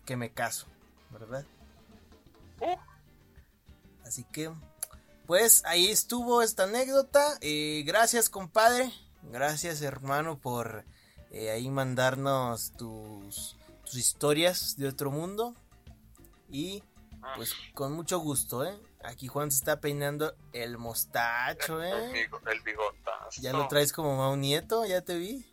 [0.05, 0.67] que me caso,
[1.11, 1.45] ¿verdad?
[2.61, 2.77] Uh.
[4.05, 4.51] Así que,
[5.27, 7.37] pues ahí estuvo esta anécdota.
[7.41, 8.91] Eh, gracias, compadre.
[9.23, 10.85] Gracias, hermano, por
[11.31, 15.55] eh, ahí mandarnos tus, tus historias de otro mundo.
[16.49, 16.83] Y
[17.35, 18.79] pues con mucho gusto, ¿eh?
[19.03, 22.29] Aquí Juan se está peinando el mostacho, El, ¿eh?
[22.47, 23.41] el bigotazo.
[23.41, 25.45] Ya lo traes como Mau Nieto, ya te vi.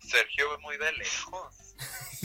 [0.00, 1.63] Sergio ve muy de lejos.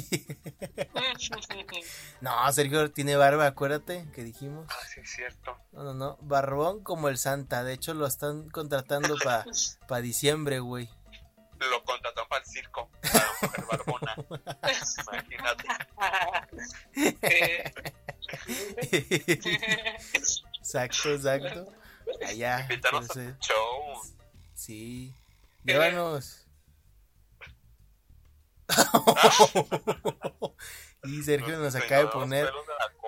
[2.21, 4.67] No, Sergio tiene barba, acuérdate que dijimos.
[4.69, 5.57] Ah, sí, es cierto.
[5.71, 7.63] No, no, no, barbón como el Santa.
[7.63, 9.15] De hecho, lo están contratando
[9.87, 10.89] para diciembre, güey.
[11.59, 12.89] Lo contrató para el circo.
[13.01, 14.15] Para mujer barbona.
[15.03, 15.65] Imagínate.
[20.59, 21.65] Exacto, exacto.
[22.25, 22.61] Allá.
[22.61, 24.01] Invítanos a show.
[24.53, 25.13] Sí.
[25.63, 26.45] Llévanos.
[31.03, 32.51] Y Sergio nos acaba de poner de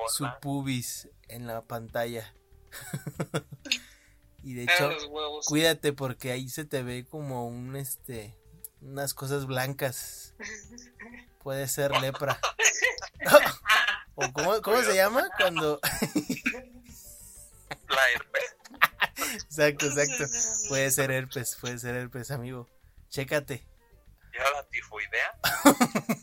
[0.08, 2.34] su pubis en la pantalla.
[4.44, 4.90] y de hecho,
[5.46, 8.36] cuídate porque ahí se te ve como un este
[8.82, 10.34] unas cosas blancas.
[11.44, 12.40] Puede ser lepra.
[14.16, 15.30] ¿O cómo, cómo se llama?
[15.38, 15.80] Cuando
[17.90, 18.56] La herpes.
[19.44, 20.26] Exacto, exacto.
[20.70, 22.68] Puede ser herpes, puede ser herpes, amigo.
[23.10, 23.71] Chécate.
[24.34, 25.40] Ya la tifoidea.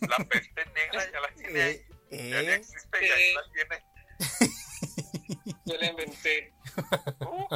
[0.09, 1.83] La peste negra ya la tiene ahí.
[2.11, 3.85] Eh, Ya ni eh, existe y ahí la tiene.
[5.67, 6.55] Yo la inventé.
[7.21, 7.47] Uh,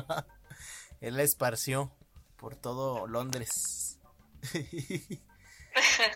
[1.01, 1.91] él la esparció
[2.37, 3.99] por todo Londres.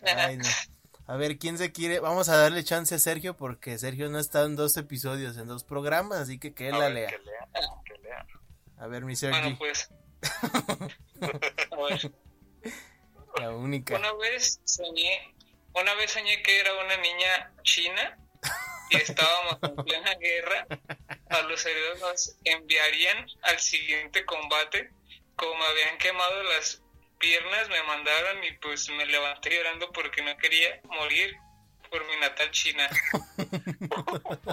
[0.02, 0.44] Ay, no.
[1.06, 1.98] A ver, ¿quién se quiere?
[2.00, 5.64] Vamos a darle chance a Sergio porque Sergio no está en dos episodios, en dos
[5.64, 7.08] programas, así que que él a la ver, lea.
[7.08, 7.48] Que lea,
[7.86, 8.26] que lea.
[8.76, 9.90] A ver, mi Bueno, Sergio, pues.
[11.70, 12.12] A ver.
[13.40, 13.96] La única.
[13.96, 15.34] Una vez soñé,
[15.74, 18.18] una vez soñé que era una niña china
[18.90, 20.66] y estábamos en plena guerra.
[21.28, 24.90] A los heridos nos enviarían al siguiente combate.
[25.34, 26.82] Como me habían quemado las
[27.18, 31.36] piernas, me mandaron y pues me levanté llorando porque no quería morir
[31.90, 32.88] por mi natal China.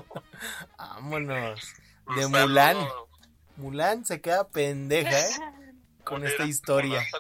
[0.78, 1.74] Vámonos.
[2.16, 2.28] De.
[2.28, 2.88] Mulan.
[3.56, 5.32] Mulan se queda pendeja, ¿eh?
[6.04, 7.06] Con esta historia.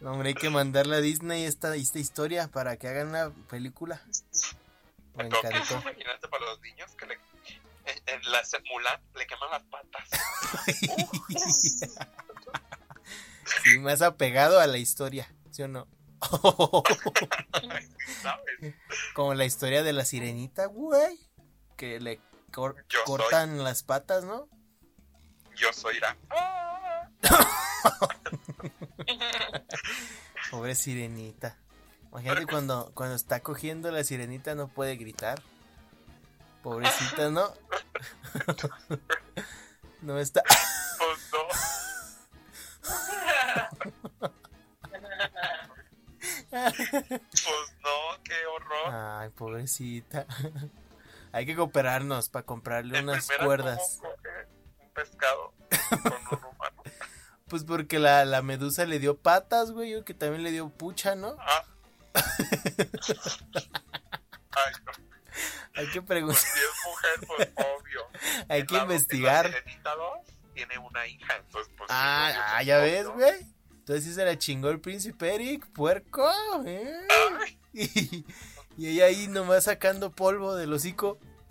[0.00, 4.02] No, hombre, hay que mandarle a Disney esta, esta historia para que hagan una película.
[5.14, 5.80] Me encantó.
[5.80, 7.14] Imagínate para los niños que le,
[7.86, 10.08] en, en la Mulan le queman las patas.
[13.62, 15.86] Sí, más apegado a la historia, ¿sí o no?
[19.14, 21.18] Como la historia de la sirenita, güey.
[21.76, 22.20] Que le
[22.52, 23.18] cor- Yo soy.
[23.18, 24.48] cortan las patas, ¿no?
[25.56, 26.16] Yo soy la.
[30.50, 31.56] Pobre sirenita.
[32.10, 35.42] Imagínate cuando, cuando está cogiendo la sirenita no puede gritar.
[36.62, 37.52] Pobrecita, ¿no?
[40.00, 40.42] No está.
[40.98, 41.38] Pues no.
[46.50, 48.92] Pues no, qué horror.
[48.92, 50.26] Ay, pobrecita.
[51.32, 53.98] Hay que cooperarnos para comprarle unas cuerdas.
[54.00, 54.13] ¿cómo coge un pescado
[56.02, 56.82] con un humano?
[57.48, 59.90] Pues porque la, la medusa le dio patas, güey.
[59.90, 61.36] Yo que también le dio pucha, ¿no?
[61.40, 61.64] Ah.
[64.56, 64.92] Ay, no.
[65.76, 66.40] Hay que Pues preguntar.
[66.42, 68.00] si es mujer, pues obvio.
[68.48, 69.46] Hay En que la- investigar.
[69.46, 70.18] En la Sirenita 2
[70.54, 71.90] tiene una hija, entonces pues...
[71.92, 73.54] Ah, ah, ya ves, güey.
[73.70, 76.30] Entonces sí se la chingó el príncipe Eric, puerco.
[76.64, 77.06] ¿eh?
[77.76, 78.24] Y,
[78.78, 81.18] y ella ahí nomás sacando polvo del hocico.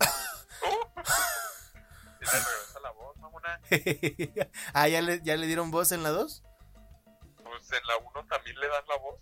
[2.20, 3.53] y le regresa la voz, mamona.
[4.74, 6.42] ah, ¿ya le, ¿ya le dieron voz en la 2?
[7.42, 9.20] Pues en la 1 también le dan la voz.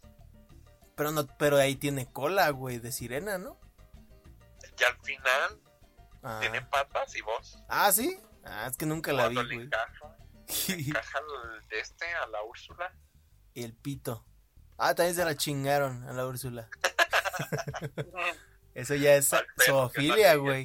[0.94, 3.58] Pero no, pero ahí tiene cola, güey, de sirena, ¿no?
[4.78, 5.60] Y al final
[6.22, 7.58] Ah, tiene patas y voz.
[7.68, 8.18] ¿Ah, sí.
[8.44, 9.60] Ah, es que nunca la vi, le güey.
[9.66, 10.16] encaja,
[10.68, 12.94] le encaja el de este a la Úrsula.
[13.54, 14.24] Y el pito.
[14.78, 16.68] Ah, también se la chingaron a la Úrsula.
[18.74, 19.30] Eso ya es
[19.64, 20.64] zoofilia, güey.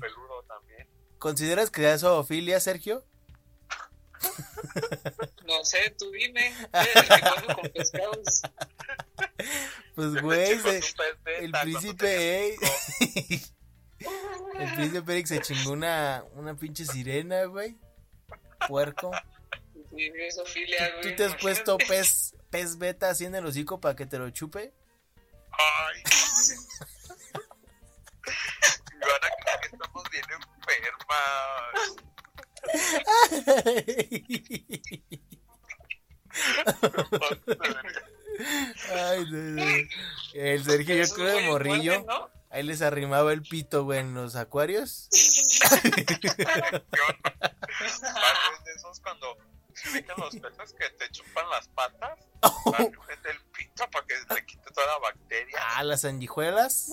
[1.20, 3.04] ¿Consideras que es zoofilia, Sergio?
[5.46, 6.54] No sé, tú dime.
[7.46, 8.42] Come con pescados.
[9.96, 10.82] Pues, güey, se-
[11.40, 13.54] el príncipe, tenías
[14.60, 17.78] el príncipe Eric se chingó una, una pinche sirena, güey.
[18.68, 19.12] Puerco.
[19.96, 21.16] Sí, eso filia, ¿Tú güey.
[21.16, 21.42] te has imagínate.
[21.42, 24.74] puesto pez, pez beta así en el hocico para que te lo chupe?
[25.52, 26.04] Ay.
[28.28, 31.57] Y van a creer que estamos bien enfermas.
[38.94, 39.64] Ay, no, no.
[40.34, 42.06] El Sergio, yo creo de morrillo.
[42.50, 45.10] Ahí les arrimaba el pito, güey, en los acuarios.
[45.84, 45.92] De
[48.76, 49.38] esos cuando
[49.74, 52.74] se los peces que te chupan las patas, Oh.
[52.76, 55.60] el pito para que le quite toda la bacteria.
[55.76, 56.92] Ah, las sanguijuelas.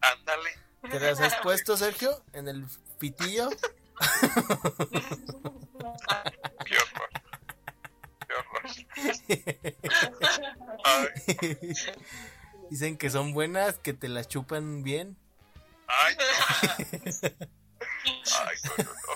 [0.00, 0.50] Ándale.
[0.90, 2.24] ¿Te las has puesto, Sergio?
[2.32, 2.66] En el
[2.98, 3.50] pitillo.
[6.64, 7.10] Qué horror.
[8.26, 8.62] Qué horror.
[10.84, 11.08] Ay,
[12.70, 15.16] Dicen que son buenas, que te las chupan bien.
[15.86, 16.16] ay.
[18.06, 19.14] Ay, no, no, no.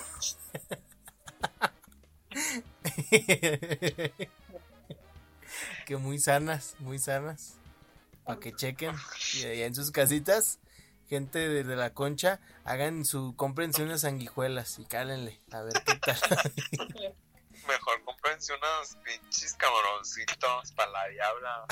[5.85, 7.55] que muy sanas, muy sanas.
[8.23, 8.95] Para que chequen.
[9.35, 10.59] Y allá en sus casitas,
[11.09, 15.41] gente de, de la concha, hagan su, cómprense unas sanguijuelas y cálenle.
[15.51, 16.19] A ver qué tal.
[17.67, 21.65] Mejor cómprense unos pinches camaroncitos para la diabla.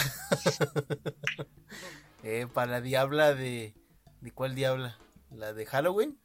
[2.24, 3.74] eh, para la diabla de.
[4.22, 4.98] ¿De cuál diabla?
[5.32, 6.20] ¿La de Halloween?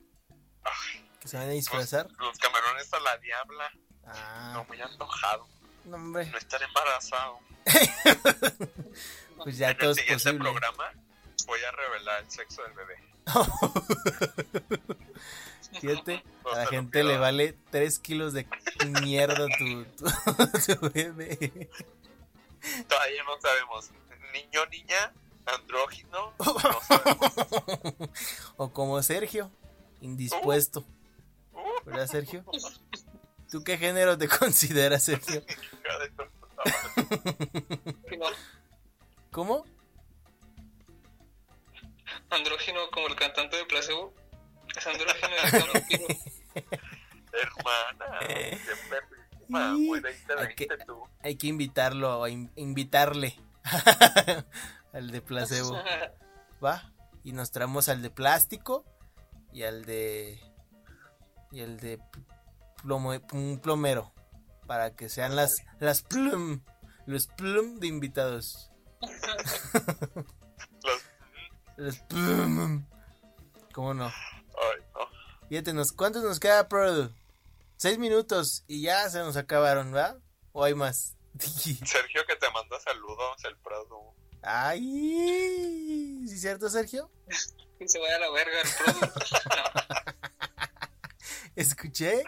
[1.21, 2.09] ¿Que se van a disfrazar?
[2.13, 3.71] Los, los camarones a la diabla.
[3.75, 5.47] No, Ah, muy antojado.
[5.85, 6.27] no, hombre.
[6.27, 7.39] No estar embarazado.
[9.45, 10.51] Pues ya en todo el es siguiente posible.
[10.51, 10.93] programa
[11.47, 12.97] voy a revelar el sexo del bebé.
[15.81, 18.47] Fíjate, a la gente le vale 3 kilos de
[19.03, 20.05] mierda tu, tu,
[20.77, 21.71] tu bebé.
[22.89, 23.91] Todavía no sabemos.
[24.33, 25.13] Niño, niña,
[25.47, 26.33] andrógino.
[26.39, 26.93] No sabemos.
[28.57, 29.51] O como Sergio,
[30.01, 30.85] indispuesto.
[31.53, 32.45] Uh, ¿Verdad, Sergio?
[33.51, 35.43] ¿Tú qué género te consideras, Sergio?
[39.31, 39.67] ¿Cómo?
[42.33, 44.15] Andrógino como el cantante de Placebo.
[44.77, 46.07] Es vampiro.
[47.33, 49.75] Hermana, perrísima.
[49.75, 50.09] 20,
[50.39, 51.03] hay que- 20 tú.
[51.23, 53.39] Hay que invitarlo, a in- invitarle
[54.93, 55.79] al de placebo.
[56.65, 56.93] ¿Va?
[57.25, 58.85] Y nos traemos al de plástico
[59.53, 60.41] y al de.
[61.51, 62.01] Y al de
[62.83, 64.13] plomo, un plomero.
[64.67, 66.63] Para que sean las, las plum.
[67.07, 68.71] Los plum de invitados.
[71.83, 72.01] Los-.
[73.73, 74.07] ¿Cómo no?
[74.07, 75.49] Ay, no.
[75.49, 77.11] Fíjate, nos, ¿cuántos nos queda, Produ?
[77.77, 80.17] Seis minutos y ya se nos acabaron, ¿va?
[80.53, 81.17] ¿O hay más?
[81.39, 84.15] Sergio que te manda saludos, el Prado.
[84.43, 87.11] Ay, ¿sí es cierto, Sergio?
[87.79, 89.13] Que se vaya a la verga el producto.
[91.57, 92.23] Escuché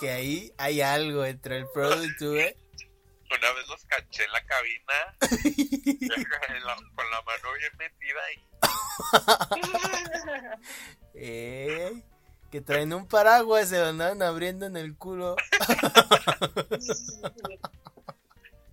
[0.00, 2.56] que ahí hay algo entre el Produ y tú, ¿eh?
[3.30, 8.44] Una vez los caché en la cabina en la- con la mano bien metida y
[11.14, 12.02] Eh,
[12.50, 15.36] que traen un paraguas se lo andaban abriendo en el culo.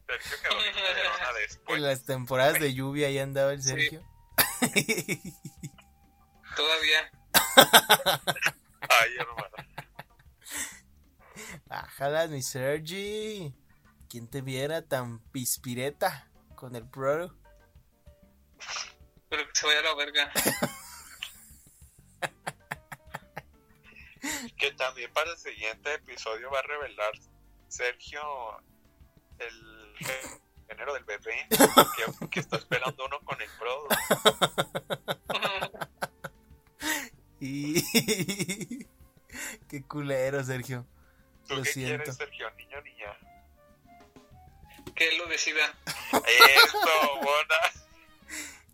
[0.07, 0.59] Sergio quedó
[1.41, 1.77] después.
[1.77, 4.01] En las temporadas de lluvia ahí andaba el Sergio.
[6.55, 7.11] Todavía.
[8.89, 9.55] Ay, hermano.
[11.65, 13.53] Déjala, mi Sergi.
[14.09, 17.35] ¿Quién te viera tan pispireta con el pro?
[19.29, 20.31] Pero que se vaya a la verga.
[24.57, 27.11] Que también para el siguiente episodio va a revelar
[27.67, 28.21] Sergio
[29.37, 29.95] el
[30.67, 33.87] género del bebé que, que está esperando uno con el pro.
[37.39, 37.83] Y...
[39.69, 40.87] Qué culero, Sergio.
[41.47, 41.97] ¿Tú Lo qué siento.
[42.03, 42.49] quieres, Sergio?
[42.55, 43.17] ¿Niño o niña?
[44.95, 45.77] Que él lo decida.
[46.11, 46.79] Eso,
[47.21, 47.55] bona.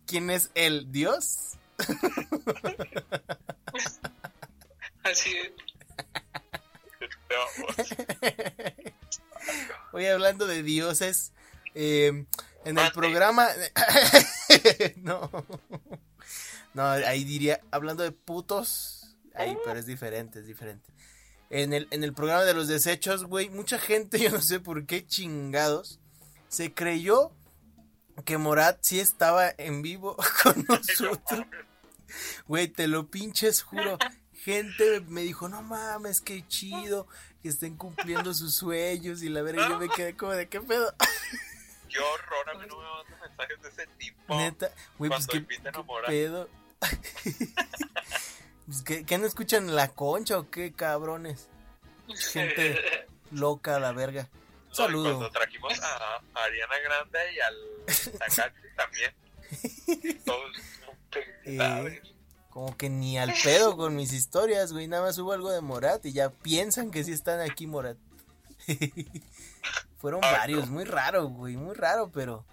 [0.06, 1.58] ¿Quién es el dios?
[5.02, 5.52] Así es.
[9.92, 11.32] Hoy hablando de dioses,
[11.74, 12.24] eh,
[12.64, 13.48] en el programa...
[14.96, 15.30] no.
[16.74, 20.90] No, ahí diría, hablando de putos, ahí, pero es diferente, es diferente.
[21.50, 24.86] En el, en el programa de los desechos, güey, mucha gente, yo no sé por
[24.86, 26.00] qué chingados,
[26.52, 27.32] se creyó
[28.26, 31.46] que Morat sí estaba en vivo con nosotros.
[32.46, 33.96] Güey, te lo pinches, juro.
[34.34, 37.06] Gente me dijo, no mames, qué chido
[37.42, 39.66] que estén cumpliendo sus sueños y la verga.
[39.66, 40.94] Yo me quedé como de qué pedo.
[41.88, 44.34] Qué horror, a mí no me mandan mensajes de ese tipo.
[44.34, 45.42] Neta, güey, pues qué,
[46.06, 46.48] pedo.
[48.64, 51.50] pues, ¿qué, qué no escuchan la concha o qué cabrones?
[52.32, 52.80] Gente
[53.30, 54.30] loca la verga.
[54.72, 55.04] No, y Saludo.
[55.18, 59.14] Cuando trajimos a, a Ariana Grande y al Takashi también.
[60.24, 60.56] Todos
[61.10, 62.02] felicidades.
[62.50, 64.86] Como que ni al pedo con mis historias, güey.
[64.86, 67.96] Nada más hubo algo de Morat y ya piensan que sí están aquí Morat.
[69.98, 70.72] Fueron Ay, varios, no.
[70.74, 72.44] muy raro, güey, muy raro, pero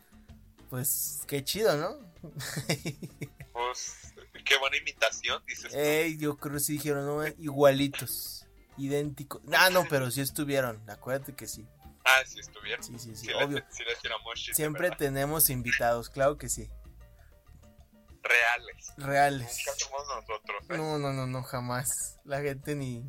[0.69, 1.97] pues qué chido, ¿no?
[3.51, 4.13] Pues,
[4.45, 5.73] qué buena imitación, dices.
[5.73, 8.45] Ey, yo creo que sí dijeron, no, igualitos,
[8.77, 9.41] idénticos.
[9.51, 11.67] Ah, no, pero sí estuvieron, acuérdate que sí.
[12.09, 12.83] Ah, sí estuvieron.
[12.83, 13.59] Sí, sí, sí, Sí, obvio.
[13.59, 16.69] les, sí les tiramos chistes, Siempre tenemos invitados, claro que sí.
[18.23, 18.93] Reales.
[18.97, 19.57] Reales.
[19.65, 20.63] Nunca somos nosotros.
[20.69, 20.77] ¿eh?
[20.77, 22.17] No, no, no, no, jamás.
[22.25, 23.03] La gente ni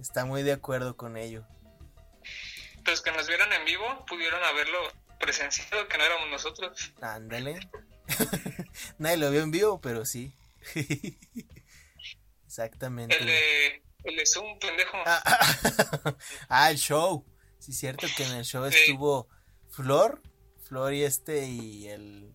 [0.00, 1.46] está muy de acuerdo con ello.
[2.84, 4.78] Los que nos vieron en vivo pudieron haberlo
[5.18, 6.92] presenciado, que no éramos nosotros.
[7.00, 7.60] Ándale.
[8.98, 10.32] Nadie lo vio en vivo, pero sí.
[12.46, 13.16] Exactamente.
[13.16, 14.96] El de, el de Zoom, pendejo.
[15.06, 16.14] Ah, ah,
[16.48, 17.24] ah, el show.
[17.60, 18.76] Sí, cierto que en el show Sí.
[18.76, 19.28] estuvo
[19.68, 20.20] Flor,
[20.64, 22.34] Flor y este y el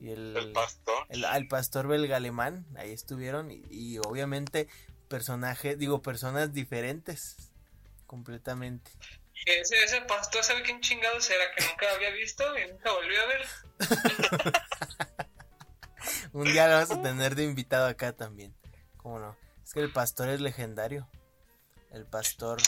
[0.00, 1.06] y el, El pastor.
[1.08, 4.68] el, el pastor belga alemán, ahí estuvieron y, y obviamente
[5.08, 7.36] personajes, digo, personas diferentes
[8.06, 8.90] completamente.
[9.46, 11.44] Ese, ese pastor, ¿sabe quién chingados era?
[11.56, 13.46] Que nunca había visto y nunca volvió a ver.
[16.32, 18.54] Un día lo vas a tener de invitado acá también.
[18.96, 19.36] ¿Cómo no?
[19.62, 21.08] Es que el pastor es legendario.
[21.90, 22.60] El pastor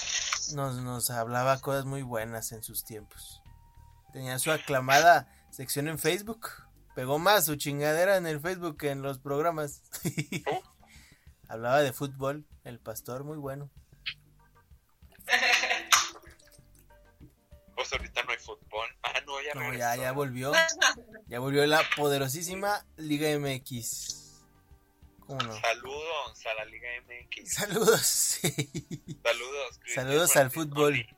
[0.55, 3.43] nos, nos hablaba cosas muy buenas en sus tiempos.
[4.13, 6.49] Tenía su aclamada sección en Facebook.
[6.95, 9.83] Pegó más su chingadera en el Facebook que en los programas.
[11.49, 12.47] Hablaba de fútbol.
[12.65, 13.71] El pastor, muy bueno.
[17.77, 18.89] Pues ahorita no hay fútbol.
[19.03, 20.51] Ah, no, ya No, ya, ya volvió.
[21.27, 24.26] Ya volvió la poderosísima Liga MX.
[25.27, 25.61] ¿Cómo no?
[25.61, 27.53] Saludos a la Liga MX.
[27.55, 28.01] Saludos.
[28.07, 29.19] sí.
[29.23, 29.79] Saludos.
[29.81, 30.93] Cristian Saludos al fútbol.
[30.93, 31.17] Oli.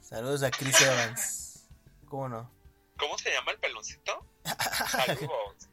[0.00, 1.68] Saludos a Chris Evans.
[2.08, 2.50] ¿Cómo no?
[2.98, 4.26] ¿Cómo se llama el peloncito?
[4.90, 5.68] Saludos.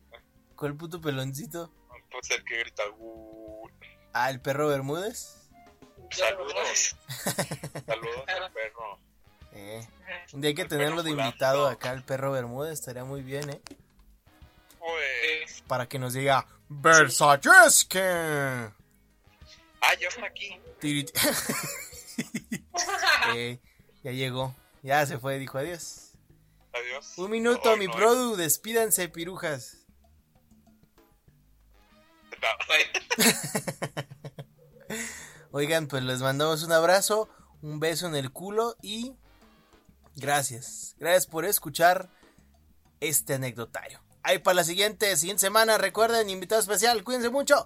[0.55, 1.71] ¿Cuál puto peloncito?
[2.11, 2.83] Pues el que grita.
[2.97, 3.69] "Uh".
[4.13, 5.49] Ah, el perro Bermúdez.
[6.11, 6.95] Saludos.
[7.85, 8.99] Saludos al perro.
[9.53, 9.87] Eh.
[10.33, 12.73] Un día hay que El tenerlo de invitado acá, el perro Bermúdez.
[12.79, 13.61] Estaría muy bien, ¿eh?
[14.87, 15.61] Pues.
[15.67, 17.99] Para que nos diga Versaceski.
[17.99, 18.71] Ah,
[19.99, 20.59] ya está aquí.
[23.35, 23.59] Eh,
[24.03, 24.55] ya llegó.
[24.81, 26.13] Ya se fue, dijo adiós.
[26.73, 27.13] Adiós.
[27.17, 28.35] Un minuto, mi no, produ.
[28.35, 29.85] Despídanse, pirujas.
[32.41, 32.47] no.
[35.51, 37.29] Oigan, pues les mandamos un abrazo,
[37.61, 39.13] un beso en el culo y
[40.15, 40.95] gracias.
[40.97, 42.09] Gracias por escuchar
[42.99, 44.06] este anecdotario.
[44.27, 47.65] Ahí para la siguiente, siguiente semana, recuerden, invitado especial, cuídense mucho.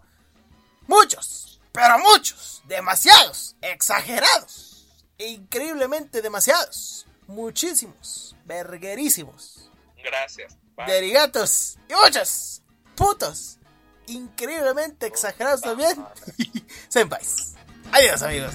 [0.85, 4.85] Muchos, pero muchos, demasiados, exagerados,
[5.17, 9.71] increíblemente demasiados, muchísimos, verguerísimos,
[10.03, 10.55] Gracias.
[10.77, 10.85] Bye.
[10.85, 12.61] derigatos y muchos,
[12.93, 13.57] putos,
[14.05, 15.97] increíblemente exagerados también.
[16.89, 17.55] Senpais.
[17.91, 18.53] Adiós amigos.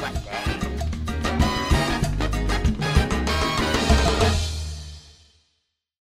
[0.00, 0.60] Bye.
[0.60, 0.69] Bye.